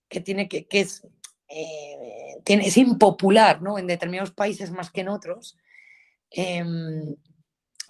[0.09, 1.07] que tiene que, que es,
[1.49, 3.79] eh, tiene, es impopular ¿no?
[3.79, 5.59] en determinados países más que en otros,
[6.31, 7.17] em,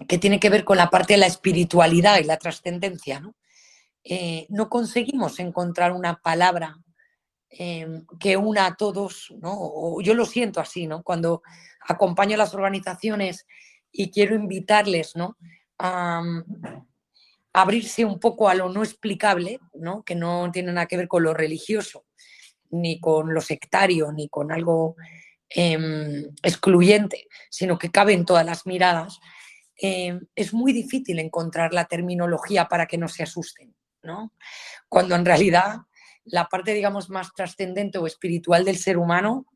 [0.07, 3.19] que tiene que ver con la parte de la espiritualidad y la trascendencia.
[3.19, 3.35] ¿no?
[4.03, 6.77] Eh, no conseguimos encontrar una palabra
[7.49, 10.01] em, que una a todos, ¿no?
[10.01, 11.01] yo lo siento así, ¿no?
[11.01, 11.43] Cuando
[11.87, 13.45] acompaño a las organizaciones
[13.91, 15.37] y quiero invitarles, ¿no?
[15.79, 16.21] A,
[17.57, 20.03] abrirse un poco a lo no explicable, ¿no?
[20.03, 22.05] que no tiene nada que ver con lo religioso,
[22.69, 24.95] ni con lo sectario, ni con algo
[25.49, 29.19] em, excluyente, sino que cabe en todas las miradas,
[29.75, 33.73] em, es muy difícil encontrar la terminología para que no se asusten,
[34.03, 34.33] ¿no?
[34.87, 35.77] Cuando en realidad
[36.25, 39.47] la parte, digamos, más trascendente o espiritual del ser humano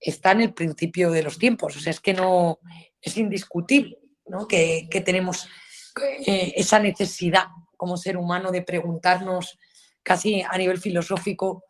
[0.00, 1.76] está en el principio de los tiempos.
[1.76, 2.58] O sea, es que no
[3.00, 4.46] es indiscutible ¿no?
[4.46, 5.48] que, que tenemos
[6.26, 9.58] eh, esa necesidad como ser humano de preguntarnos
[10.02, 11.64] casi a nivel filosófico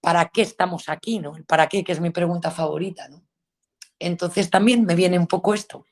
[0.00, 1.32] para qué estamos aquí, ¿no?
[1.46, 3.26] Para qué, que es mi pregunta favorita, ¿no?
[3.98, 5.84] Entonces también me viene un poco esto.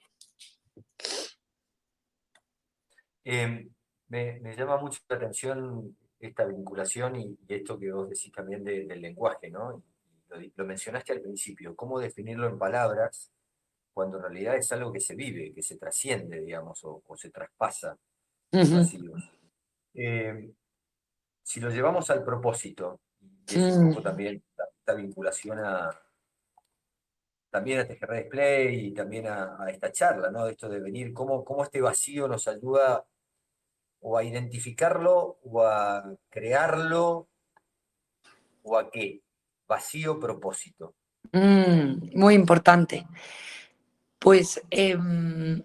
[3.25, 3.69] Em,
[4.09, 9.51] me, llama mucho la atención esta vinculación y, esto que vos decís también del lenguaje,
[9.51, 9.83] ¿no?
[10.29, 13.33] Lo, mencionaste al principio, cómo definirlo en palabras
[13.93, 17.97] cuando en realidad es algo que se vive, que se trasciende, digamos, o, se traspasa.
[19.95, 20.53] Eh,
[21.43, 23.01] si lo llevamos al propósito,
[23.49, 24.05] y es un poco mm.
[24.05, 24.43] también
[24.79, 25.91] esta vinculación a
[27.57, 30.47] también a TGR Display y también a, esta charla, ¿no?
[30.47, 33.07] Esto de venir, cómo, cómo este vacío nos ayuda
[34.01, 37.29] o a identificarlo o a crearlo
[38.62, 39.22] o a qué?
[39.67, 40.95] Vacío propósito.
[41.33, 43.07] Mm, muy importante.
[44.19, 45.62] Pues em,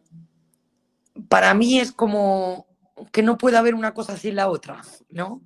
[1.29, 2.67] para mí es como
[3.11, 5.41] que no puede haber una cosa sin la otra, ¿no?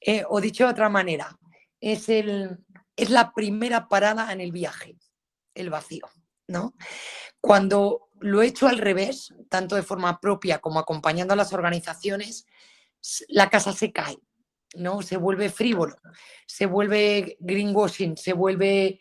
[0.00, 1.38] Eh, o dicho de otra manera,
[1.80, 2.58] es, el,
[2.96, 4.96] es la primera parada en el viaje,
[5.54, 6.08] el vacío,
[6.48, 6.74] ¿no?
[7.40, 12.46] Cuando lo he hecho al revés, tanto de forma propia como acompañando a las organizaciones,
[13.28, 14.18] la casa se cae,
[14.76, 15.02] ¿no?
[15.02, 15.96] Se vuelve frívolo,
[16.46, 19.00] se vuelve greenwashing, se vuelve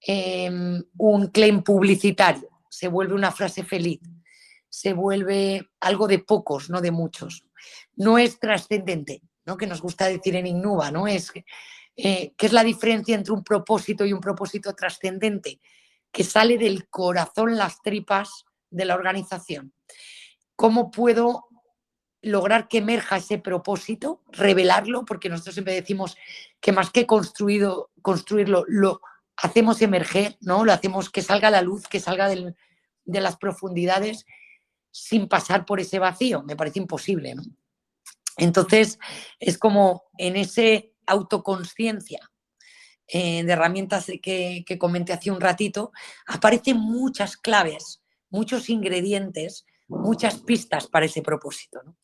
[0.00, 4.00] em, un claim publicitario, se vuelve una frase feliz,
[4.68, 7.44] se vuelve algo de pocos, no de muchos.
[7.94, 9.56] No es trascendente, ¿no?
[9.56, 11.06] Que nos gusta decir en Innuba, ¿no?
[11.06, 11.32] Es
[11.96, 15.60] eh, ¿qué es la diferencia entre un propósito y un propósito trascendente?
[16.10, 19.74] Que sale del corazón, las tripas de la organización.
[20.56, 21.46] ¿Cómo puedo
[22.22, 26.16] lograr que emerja ese propósito, revelarlo, porque nosotros siempre decimos
[26.60, 29.00] que más que construido, construirlo, lo
[29.36, 30.64] hacemos emerger, ¿no?
[30.64, 34.24] Lo hacemos que salga la luz, que salga de las profundidades
[34.92, 36.42] sin pasar por ese vacío.
[36.44, 37.42] Me parece imposible, ¿no?
[38.36, 38.98] Entonces,
[39.40, 42.30] es como en ese autoconciencia
[43.08, 45.92] eh, de herramientas que, que comenté hace un ratito,
[46.26, 48.00] aparecen muchas claves,
[48.30, 51.82] muchos ingredientes muchas pistas para ese propósito.
[51.84, 51.96] ¿no?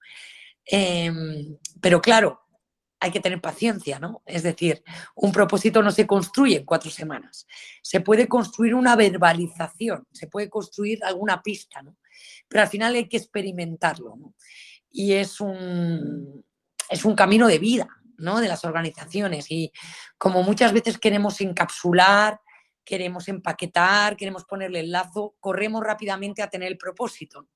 [0.64, 2.40] Em, pero claro,
[3.00, 4.22] hay que tener paciencia, ¿no?
[4.26, 4.82] Es decir,
[5.14, 7.46] un propósito no se construye en cuatro semanas.
[7.82, 11.96] Se puede construir una verbalización, se puede construir alguna pista, ¿no?
[12.48, 14.16] Pero al final hay que experimentarlo.
[14.90, 16.44] Y es un,
[16.88, 18.40] es un camino de vida, ¿no?
[18.40, 19.50] De las organizaciones.
[19.50, 19.72] Y
[20.16, 22.40] como muchas veces queremos encapsular,
[22.89, 27.47] queremos empaquetar, queremos ponerle el lazo, corremos rápidamente a tener el propósito.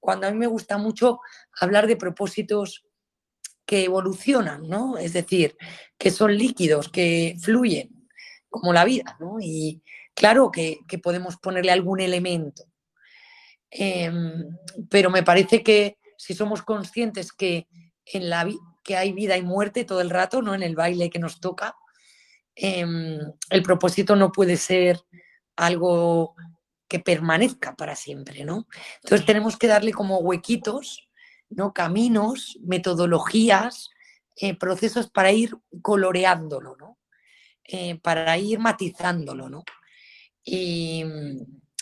[0.00, 1.20] Cuando a mí me gusta mucho
[1.60, 2.86] hablar de propósitos
[3.66, 4.96] que evolucionan, ¿no?
[4.96, 5.58] Es decir,
[5.98, 8.08] que son líquidos, que fluyen,
[8.48, 9.36] como la vida, ¿no?
[9.40, 9.82] Y
[10.14, 12.64] claro que, podemos ponerle algún elemento.
[13.70, 14.56] Em,
[14.88, 17.68] pero me parece que si somos conscientes que
[18.06, 18.48] en la
[18.82, 20.54] que hay vida y muerte todo el rato, ¿no?
[20.54, 21.76] En el baile que nos toca,
[22.54, 23.18] Em,
[23.50, 25.00] el propósito no puede ser
[25.56, 26.34] algo
[26.88, 28.66] que permanezca para siempre, ¿no?
[29.02, 31.08] Entonces tenemos que darle como huequitos,
[31.48, 31.72] ¿no?
[31.72, 33.90] Caminos, metodologías,
[34.36, 36.98] eh, procesos para ir coloreándolo, ¿no?
[37.64, 39.64] Eh, para ir matizándolo, ¿no?
[40.44, 41.04] Y,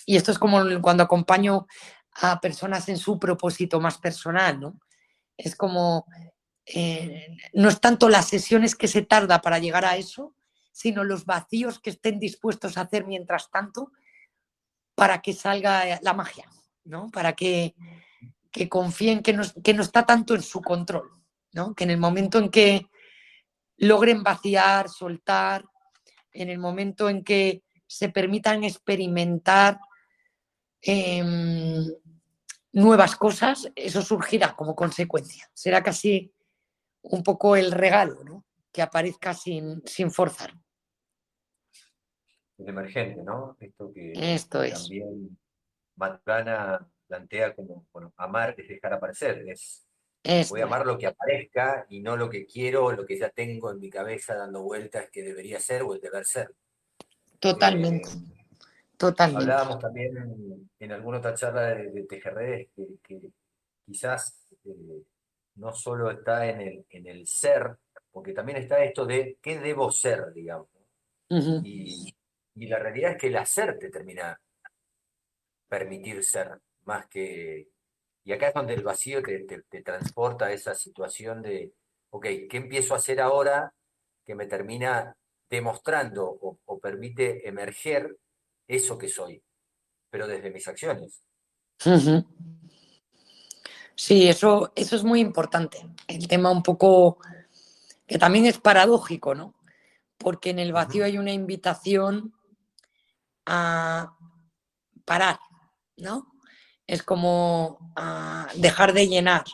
[0.06, 1.66] esto es como cuando acompaño
[2.14, 4.80] a personas en su propósito más personal, ¿no?
[5.36, 6.06] Es como,
[6.66, 10.34] eh, no es tanto las sesiones que se tarda para llegar a eso,
[10.80, 13.92] sino los vacíos que estén dispuestos a hacer mientras tanto
[14.94, 16.48] para que salga la magia,
[16.84, 17.10] ¿no?
[17.10, 17.74] Para que,
[18.70, 21.10] confíen que no, que no está tanto en su control,
[21.52, 21.74] ¿no?
[21.74, 22.86] Que en el momento en que
[23.76, 25.66] logren vaciar, soltar,
[26.32, 29.78] en el momento en que se permitan experimentar
[30.80, 31.84] em,
[32.72, 35.50] nuevas cosas, eso surgirá como consecuencia.
[35.52, 36.32] Será casi
[37.02, 38.46] un poco el regalo, ¿no?
[38.72, 40.54] que aparezca sin, sin forzar.
[42.61, 43.56] El emergente, ¿no?
[43.61, 45.38] Esto que Esto también
[45.96, 49.86] Maturana plantea como, bueno, amar es dejar aparecer, es
[50.50, 53.70] voy a amar lo que aparezca y no lo que quiero, lo que ya tengo
[53.70, 56.54] en mi cabeza dando vueltas que debería ser o el deber ser.
[57.38, 58.08] Totalmente.
[58.08, 58.40] Eh,
[58.96, 59.44] Totalmente.
[59.44, 62.68] Hablábamos también en, alguna otra charla de, de
[63.02, 63.20] que,
[63.86, 65.02] quizás eh,
[65.54, 67.76] no solo está en el, en el ser,
[68.12, 70.68] porque también está esto de qué debo ser, digamos.
[71.30, 72.14] y,
[72.57, 74.38] la realidad es que el hacer te termina
[75.68, 77.68] permitir ser, más que...
[78.24, 81.72] Y acá es donde el vacío te, transporta a esa situación de,
[82.11, 83.72] ok, ¿qué empiezo a hacer ahora
[84.26, 85.16] que me termina
[85.48, 88.16] demostrando o, permite emerger
[88.68, 89.42] eso que soy,
[90.11, 91.22] pero desde mis acciones?
[93.94, 95.78] Sí, eso, eso es muy importante.
[96.07, 97.18] El tema un poco
[98.07, 99.55] que también es paradójico, ¿no?
[100.18, 102.34] Porque en el vacío hay una invitación
[103.53, 104.16] a
[105.05, 105.40] parar,
[105.96, 106.32] ¿no?
[106.86, 107.92] Es como
[108.55, 109.44] dejar de llenar,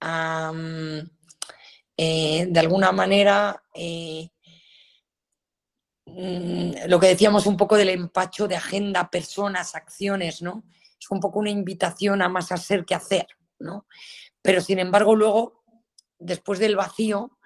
[0.00, 0.98] mm,
[1.96, 4.30] eh, de alguna manera eh,
[6.06, 10.64] mm, lo que decíamos un poco del empacho de agenda, personas, acciones, ¿no?
[10.98, 13.26] Es un poco una invitación a más hacer que hacer,
[13.58, 13.86] ¿no?
[14.40, 15.64] Pero sin embargo, luego,
[16.18, 17.38] después del vacío,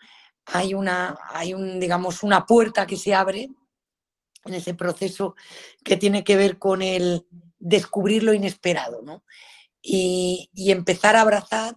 [0.46, 3.50] hay una, hay un, digamos, una puerta que se abre
[4.44, 5.34] en ese proceso
[5.84, 7.26] que tiene que ver con el
[7.58, 9.24] descubrir lo inesperado, ¿no?
[9.80, 11.76] Y, empezar a abrazar,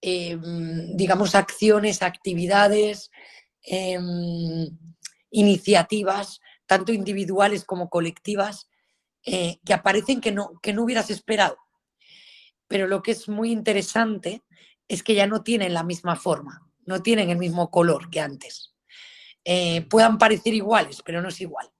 [0.00, 3.10] em, digamos, acciones, actividades,
[3.62, 4.68] em,
[5.30, 8.68] iniciativas, tanto individuales como colectivas,
[9.26, 11.56] eh, que aparecen que no, que no hubieras esperado.
[12.68, 14.42] Pero lo que es muy interesante
[14.88, 18.74] es que ya no tienen la misma forma, no tienen el mismo color que antes.
[19.44, 21.73] Eh, puedan parecer iguales, pero no es igual.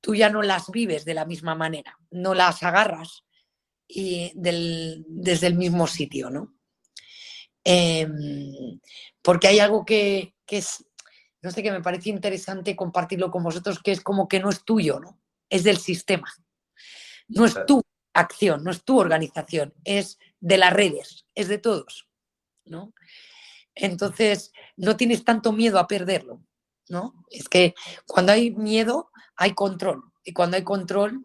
[0.00, 3.24] Tú ya no las vives de la misma manera, no las agarras
[3.86, 6.54] y desde el mismo sitio, ¿no?
[7.64, 8.80] Em,
[9.22, 10.84] porque hay algo que, es,
[11.42, 14.64] no sé, que me parece interesante compartirlo con vosotros, que es como que no es
[14.64, 15.20] tuyo, ¿no?
[15.48, 16.32] Es del sistema.
[17.28, 17.82] No es tu
[18.14, 22.08] acción, no es tu organización, es de las redes, es de todos,
[22.64, 22.92] ¿no?
[23.74, 26.42] Entonces, no tienes tanto miedo a perderlo,
[26.90, 27.24] ¿no?
[27.30, 27.74] Es que
[28.06, 30.02] cuando hay miedo, hay control.
[30.22, 31.24] Y cuando hay control,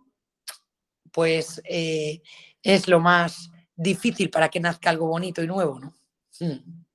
[1.12, 2.22] pues eh,
[2.64, 5.94] es lo más difícil para que nazca algo bonito y nuevo, ¿no?
[6.40, 6.86] Mm.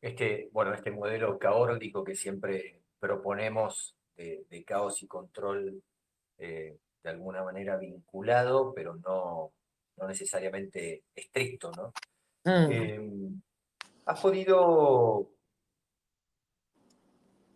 [0.00, 5.82] Este, bueno, este modelo caótico que siempre proponemos de, caos y control
[6.38, 9.52] eh, de alguna manera vinculado, pero no,
[10.06, 11.92] necesariamente estricto, ¿no?
[12.44, 12.72] Mm.
[12.72, 13.42] Em,
[14.06, 15.32] ¿Has podido,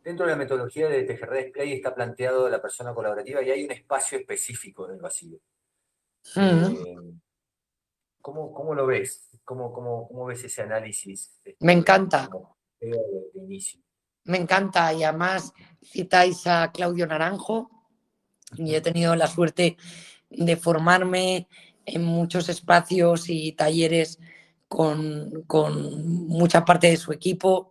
[0.03, 3.73] dentro de la metodología de TGR Play está planteado la persona colaborativa y hay un
[3.73, 5.39] espacio específico en el vacío?
[6.37, 6.65] Mm.
[6.87, 7.21] Em,
[8.21, 9.31] ¿cómo, lo ves?
[9.45, 11.41] ¿Cómo, cómo, ves ese análisis?
[11.61, 12.29] Me encanta.
[14.25, 17.71] Me encanta y además citáis a Claudio Naranjo
[18.57, 19.77] y he tenido la suerte
[20.29, 21.49] de formarme
[21.87, 24.19] en muchos espacios y talleres
[24.69, 25.45] con,
[26.29, 27.71] mucha parte de su equipo.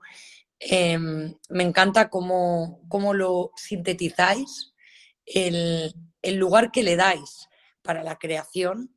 [0.60, 2.82] Em, me encanta cómo,
[3.14, 4.74] lo sintetizáis,
[5.26, 7.48] el, el lugar que le dais
[7.82, 8.96] para la creación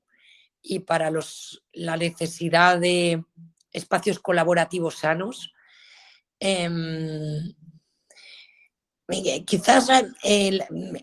[0.60, 3.24] y para los, la necesidad de
[3.72, 5.52] espacios colaborativos sanos.
[6.38, 7.54] Em,
[9.44, 9.88] quizás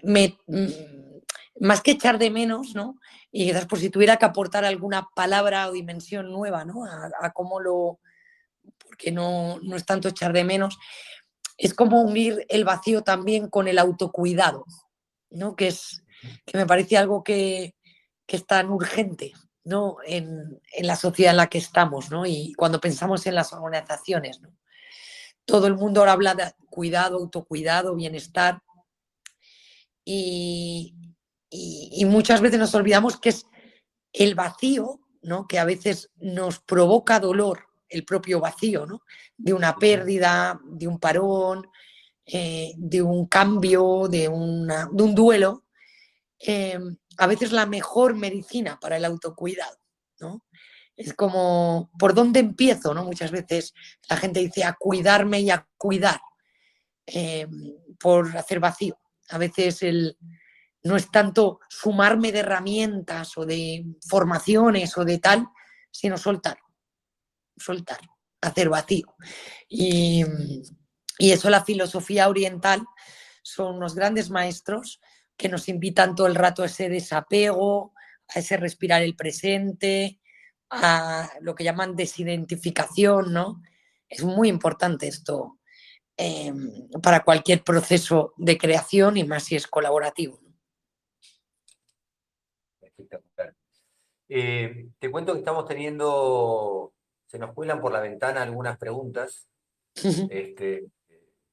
[0.03, 0.37] me,
[1.59, 2.99] más que echar de menos, ¿no?
[3.31, 6.85] Y quizás por si tuviera que aportar alguna palabra o dimensión nueva, ¿no?
[6.85, 7.99] A, cómo lo,
[8.77, 10.77] porque no, no, es tanto echar de menos,
[11.57, 14.65] es como unir el vacío también con el autocuidado,
[15.29, 15.55] ¿no?
[15.55, 16.03] Que es,
[16.45, 17.75] que me parece algo que,
[18.25, 19.97] que es tan urgente, ¿no?
[20.05, 22.25] En, la sociedad en la que estamos, ¿no?
[22.25, 24.39] Y cuando pensamos en las organizaciones.
[25.45, 28.61] Todo el mundo ahora habla de cuidado, autocuidado, bienestar.
[30.05, 30.95] Y,
[32.05, 33.45] muchas veces nos olvidamos que es
[34.13, 35.47] el vacío, ¿no?
[35.47, 39.03] Que a veces nos provoca dolor, el propio vacío, ¿no?
[39.37, 41.67] De una pérdida, de un parón,
[42.25, 45.65] eh, de un cambio, de, de un duelo.
[46.39, 46.79] Eh,
[47.17, 49.77] a veces la mejor medicina para el autocuidado,
[50.19, 50.43] ¿no?
[50.95, 52.93] Es como, ¿por dónde empiezo?
[52.93, 53.05] ¿no?
[53.05, 53.73] Muchas veces
[54.09, 56.19] la gente dice a cuidarme y a cuidar
[57.05, 57.47] eh,
[57.97, 58.99] por hacer vacío.
[59.29, 60.17] A veces el,
[60.83, 65.47] no es tanto sumarme de herramientas o de formaciones o de tal,
[65.89, 66.57] sino soltar,
[67.59, 67.99] soltar,
[68.41, 69.15] hacer vacío.
[69.67, 70.23] Y,
[71.17, 72.85] y eso la filosofía oriental
[73.43, 74.99] son unos grandes maestros
[75.37, 77.93] que nos invitan todo el rato a ese desapego,
[78.27, 80.19] a ese respirar el presente,
[80.69, 83.61] a lo que llaman desidentificación, ¿no?
[84.07, 85.59] Es muy importante esto
[86.17, 90.39] em, para cualquier proceso de creación y más si es colaborativo.
[94.27, 96.93] Eh, te cuento que estamos teniendo,
[97.29, 99.47] se nos cuelan por la ventana algunas preguntas
[99.93, 100.87] este,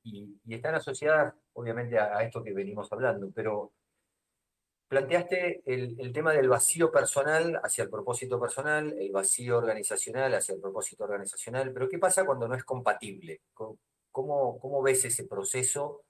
[0.03, 3.72] y, están asociadas obviamente a, esto que venimos hablando, pero
[4.89, 10.62] planteaste el, tema del vacío personal hacia el propósito personal, el vacío organizacional hacia el
[10.62, 13.43] propósito organizacional, pero ¿qué pasa cuando no es compatible?
[13.53, 16.05] ¿Cómo, cómo ves ese proceso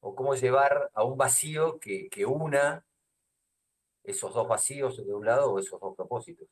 [0.00, 2.84] o cómo llevar a un vacío que, una
[4.04, 6.48] esos dos vacíos de un lado o esos dos propósitos?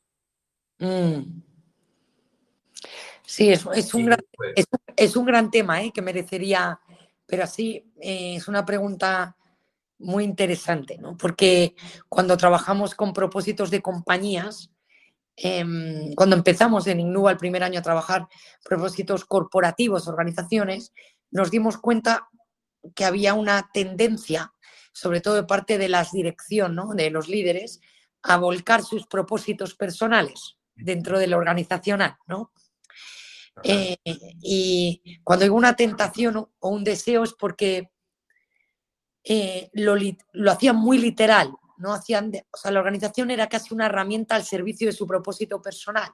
[0.79, 1.58] Mm.
[3.25, 4.19] Sí, es, un gran,
[4.95, 5.91] es, un gran, tema ¿eh?
[5.91, 6.79] que merecería,
[7.25, 9.35] pero así eh, es una pregunta
[9.99, 11.17] muy interesante, ¿no?
[11.17, 11.75] Porque
[12.07, 14.71] cuando trabajamos con propósitos de compañías,
[15.35, 18.27] em, cuando empezamos en Innova el primer año a trabajar
[18.63, 20.93] propósitos corporativos, organizaciones,
[21.31, 22.29] nos dimos cuenta
[22.95, 24.53] que había una tendencia,
[24.93, 26.93] sobre todo de parte de la dirección, ¿no?
[26.93, 27.81] de los líderes,
[28.23, 32.51] a volcar sus propósitos personales dentro de lo organizacional, ¿no?
[33.63, 33.97] Eh,
[34.41, 37.91] y cuando hay una tentación o un deseo es porque
[39.23, 39.95] eh, lo,
[40.51, 41.93] hacían muy literal, ¿no?
[41.93, 46.11] Hacían o sea, la organización era casi una herramienta al servicio de su propósito personal.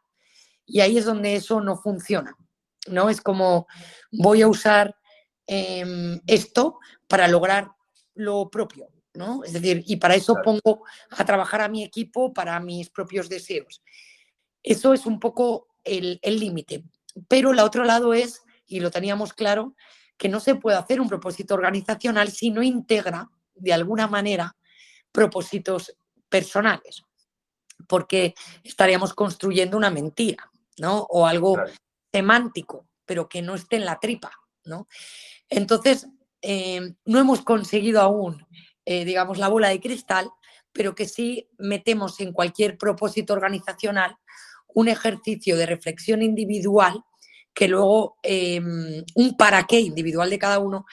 [0.65, 2.35] Y ahí es donde eso no funciona,
[2.87, 3.09] ¿no?
[3.09, 3.67] Es como
[4.11, 4.95] voy a usar
[5.45, 7.71] em, esto para lograr
[8.15, 9.43] lo propio, ¿no?
[9.43, 13.83] Es decir, y para eso pongo a trabajar a mi equipo para mis propios deseos.
[14.63, 16.83] Eso es un poco el límite.
[17.27, 19.75] Pero el otro lado es, y lo teníamos claro,
[20.17, 24.55] que no se puede hacer un propósito organizacional si no integra de alguna manera
[25.11, 25.95] propósitos
[26.29, 27.03] personales,
[27.87, 31.05] porque estaríamos construyendo una mentira, ¿no?
[31.09, 31.57] O algo
[32.11, 34.31] semántico, pero que no esté en la tripa,
[34.65, 34.87] ¿no?
[35.49, 36.07] Entonces,
[36.41, 38.45] eh, no hemos conseguido aún,
[38.85, 40.29] eh, digamos, la bola de cristal,
[40.71, 44.17] pero que sí metemos en cualquier propósito organizacional
[44.75, 47.03] un ejercicio de reflexión individual
[47.53, 50.85] que luego, em, un para qué individual de cada uno,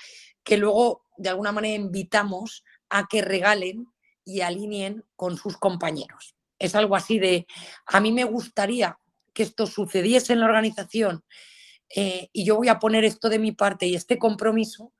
[0.44, 3.88] que luego de alguna manera invitamos a que regalen
[4.24, 6.36] y alineen con sus compañeros.
[6.58, 7.46] Es algo así de,
[7.86, 8.96] a mí me gustaría
[9.34, 11.24] que esto sucediese en la organización
[11.94, 14.92] eh, y yo voy a poner esto de mi parte y este compromiso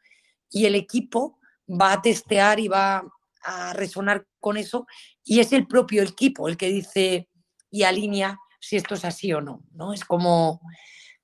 [0.51, 3.05] y el equipo va a testear y va
[3.45, 4.87] a resonar con eso
[5.23, 7.29] y es el propio equipo el que dice
[7.71, 9.93] y alinea si esto es así o no, ¿no?
[9.93, 10.61] Es como,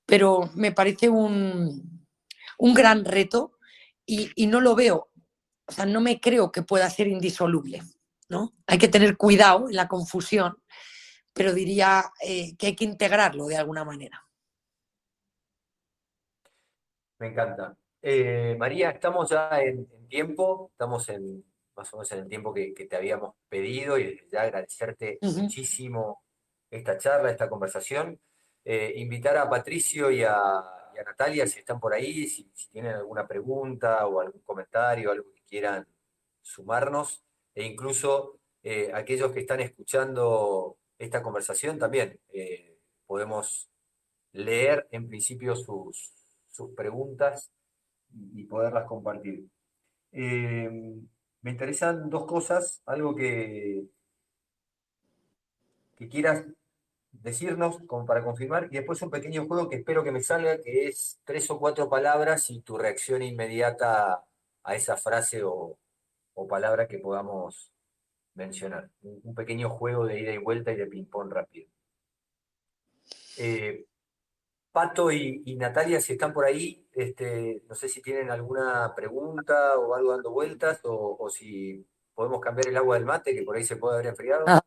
[0.05, 2.05] pero me parece un,
[2.59, 3.53] gran reto
[4.05, 5.11] y, no lo veo,
[5.67, 7.83] o sea, no me creo que pueda ser indisoluble,
[8.29, 8.55] ¿no?
[8.67, 10.61] Hay que tener cuidado en la confusión,
[11.33, 14.27] pero diría eh, que hay que integrarlo de alguna manera.
[17.21, 17.77] Me encanta.
[18.03, 21.45] Eh, María, estamos ya en, tiempo, estamos en
[21.77, 26.25] más o menos en el tiempo que, te habíamos pedido y ya agradecerte muchísimo
[26.71, 28.21] esta charla, esta conversación.
[28.65, 30.63] Eh, invitar a Patricio y a,
[31.07, 35.87] Natalia si están por ahí, si, tienen alguna pregunta o algún comentario, algo que quieran
[36.43, 43.71] sumarnos, e incluso eh, aquellos que están escuchando esta conversación también eh, podemos
[44.33, 46.13] leer en principio sus,
[46.77, 47.53] preguntas
[48.13, 49.47] y, poderlas compartir.
[50.11, 53.87] me interesan dos cosas, algo que,
[55.97, 56.45] que quieras
[57.13, 60.89] decirnos como para confirmar y después un pequeño juego que espero que me salga, que
[60.89, 64.25] es tres o cuatro palabras y tu reacción inmediata
[64.63, 65.79] a esa frase o,
[66.49, 67.73] palabra que podamos
[68.35, 68.89] mencionar.
[69.03, 71.69] Un, pequeño juego de ida y vuelta y de ping-pong rápido.
[73.39, 73.85] Eh,
[74.71, 79.95] Pato y, Natalia, si están por ahí, este, no sé si tienen alguna pregunta o
[79.97, 81.85] algo dando vueltas o, si
[82.15, 84.45] podemos cambiar el agua del mate, que por ahí se puede haber enfriado.
[84.47, 84.61] Ah.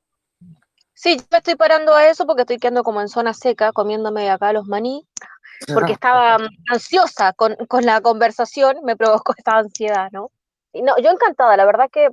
[0.94, 4.30] Sí, yo me estoy parando a eso porque estoy quedando como en zona seca, comiéndome
[4.30, 5.08] acá los maní,
[5.74, 6.38] porque estaba
[6.70, 10.32] ansiosa con, la conversación, me provocó esta ansiedad, ¿no?
[10.74, 12.10] Y no, yo encantada, la verdad que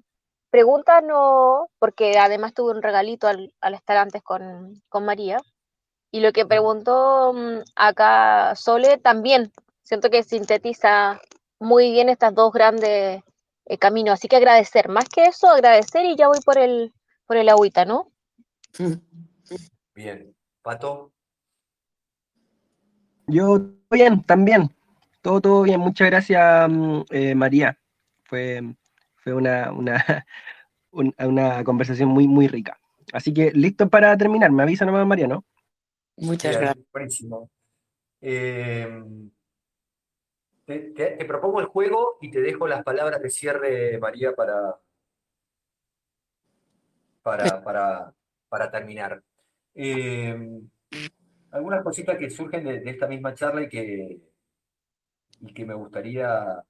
[0.51, 5.39] preguntas no, porque además tuve un regalito al, estar antes con, María,
[6.11, 9.53] y lo que preguntó mm, acá Sole también,
[9.83, 11.21] siento que sintetiza
[11.61, 13.23] muy bien estas dos grandes
[13.67, 16.93] eh, caminos, así que agradecer, más que eso, agradecer y ya voy por el,
[17.27, 18.11] por el agüita, ¿no?
[19.95, 20.35] Bien.
[20.63, 21.13] Pato.
[23.27, 23.61] Yo
[23.91, 24.75] bien, también.
[25.23, 25.81] Todo, todo bien.
[25.81, 27.79] Muchas gracias, mm, eh, María.
[28.25, 28.63] Fue,
[29.17, 30.27] fue una, una,
[31.19, 32.79] una conversación muy, muy rica.
[33.13, 34.51] Así que listo para terminar.
[34.51, 35.45] Me avisa nomás, María, ¿no?
[36.17, 36.85] Muchas gracias.
[36.93, 37.51] Buenísimo.
[38.21, 39.31] Em,
[40.65, 44.79] te, propongo el juego y te dejo las palabras de cierre, María, para,
[47.23, 48.15] para, para,
[48.49, 49.23] para terminar.
[49.75, 50.37] Eh,
[51.51, 54.21] algunas cositas que surgen de, esta misma charla y que,
[55.41, 56.65] y que me gustaría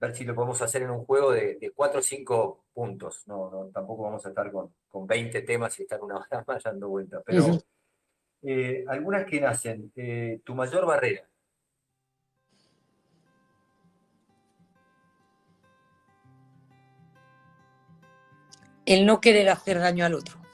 [0.00, 3.26] ver si lo podemos hacer en un juego de, cuatro o cinco puntos.
[3.26, 6.88] No, tampoco vamos a estar con, con 20 temas y estar una hora más dando
[6.88, 7.58] vueltas, pero
[8.42, 9.92] eh, algunas que nacen.
[9.96, 11.28] Eh, tu mayor barrera.
[18.86, 20.47] El no querer hacer daño al otro.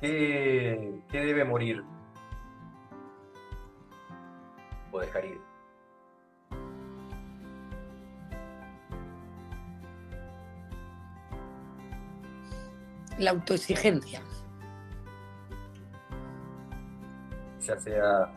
[0.00, 1.82] ¿Qué, debe morir
[4.92, 5.40] o dejar ir?
[13.18, 14.20] La autoexigencia.
[17.60, 18.30] Ya sea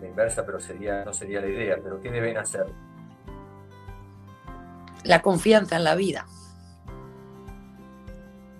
[0.00, 1.76] la inversa, pero sería, no sería la idea.
[1.82, 2.66] Pero ¿qué deben hacer?
[5.04, 6.26] La confianza en la vida.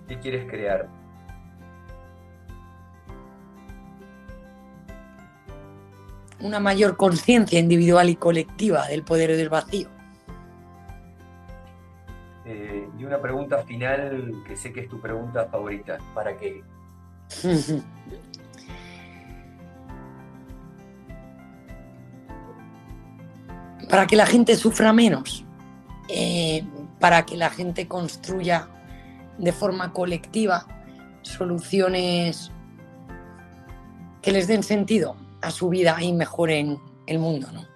[0.07, 1.02] ¿Qué quieres crear?
[6.43, 9.87] Una mayor conciencia individual y colectiva del poder del vacío.
[12.45, 15.97] Eh, y una pregunta final que sé que es tu pregunta favorita.
[16.13, 16.61] ¿Para qué?
[23.89, 25.45] para que la gente sufra menos,
[26.09, 26.65] eh,
[26.99, 28.67] para que la gente construya
[29.37, 30.67] de forma colectiva
[31.21, 32.51] soluciones
[34.21, 37.67] que les den sentido a su vida y mejoren el mundo, ¿no?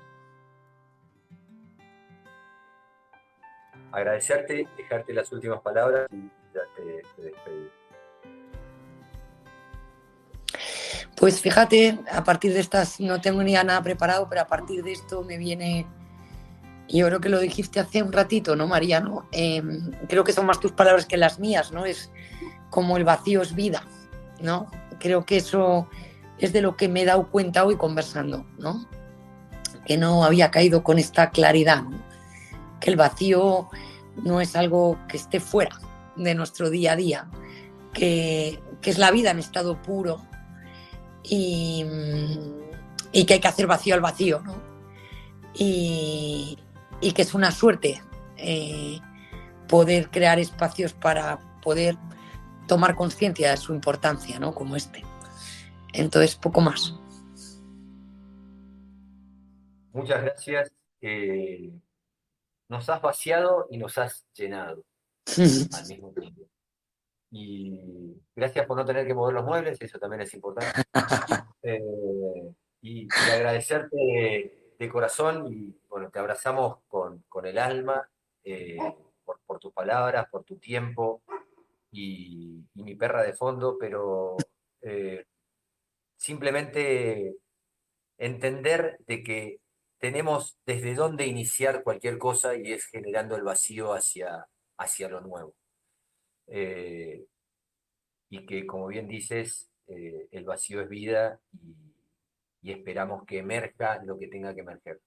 [3.92, 7.34] Agradecerte, dejarte las últimas palabras y ya te, te
[11.16, 14.92] Pues fíjate, a partir de estas, no tengo ni nada preparado, pero a partir de
[14.92, 15.88] esto me viene,
[16.88, 19.28] yo creo que lo dijiste hace un ratito, ¿no, Mariano?
[19.32, 21.86] Em, creo que son más tus palabras que las mías, ¿no?
[21.86, 22.12] Es
[22.70, 23.84] como el vacío es vida,
[24.42, 24.70] ¿no?
[25.00, 25.90] Creo que eso
[26.40, 28.88] es de lo que me he dado cuenta hoy conversando, ¿no?
[29.86, 32.00] Que no había caído con esta claridad, ¿no?
[32.80, 33.70] Que el vacío
[34.24, 35.80] no es algo que esté fuera
[36.16, 37.28] de nuestro día a día,
[37.94, 40.22] que, que es la vida en estado puro
[41.30, 41.86] y,
[43.26, 44.56] que hay que hacer vacío al vacío, ¿no?
[45.54, 46.58] Y,
[47.16, 48.02] que es una suerte
[48.38, 49.00] eh,
[49.68, 51.98] poder crear espacios para poder
[52.68, 54.54] tomar conciencia de su importancia, ¿no?
[54.54, 55.04] Como este.
[55.98, 56.94] Entonces, poco más.
[59.92, 60.72] Muchas gracias.
[61.02, 61.72] Eh,
[62.70, 64.84] nos has vaciado y nos has llenado
[65.38, 66.48] al mismo tiempo.
[67.32, 70.84] Y gracias por no tener que mover los muebles, eso también es importante.
[71.64, 73.98] Eh, y, agradecerte
[74.80, 78.08] de, corazón y bueno, te abrazamos con, el alma
[78.42, 78.78] eh,
[79.26, 81.24] por, tus palabras, por tu tiempo
[81.92, 84.38] y, mi perra de fondo, pero
[84.82, 85.26] eh,
[86.28, 87.38] simplemente
[88.18, 89.62] entender de que
[89.98, 94.46] tenemos desde dónde iniciar cualquier cosa y es generando el vacío hacia,
[94.78, 95.56] hacia lo nuevo.
[96.48, 97.26] Eh,
[98.30, 104.20] y que, como bien dices, eh, el vacío es vida y, esperamos que emerja lo
[104.20, 105.00] que tenga que emerger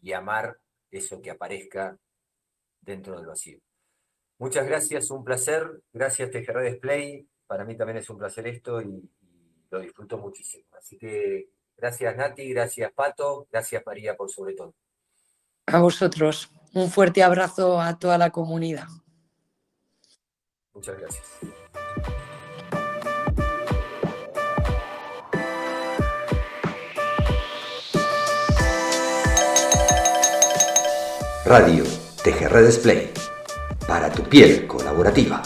[0.00, 0.56] y amar
[0.92, 1.98] eso que aparezca
[2.80, 3.58] dentro del vacío.
[4.38, 5.82] Muchas gracias, un placer.
[5.92, 7.28] Gracias TGR Display.
[7.48, 9.10] Para mí también es un placer esto y,
[9.70, 10.67] lo disfruto muchísimo.
[10.78, 14.74] Así que gracias Nati, gracias Pato, gracias María por sobre todo.
[15.66, 16.50] A vosotros.
[16.74, 18.86] Un fuerte abrazo a toda la comunidad.
[20.72, 21.24] Muchas gracias.
[31.44, 31.84] Radio
[32.22, 33.10] TGR Display.
[33.86, 35.42] Para tu piel colaborativa.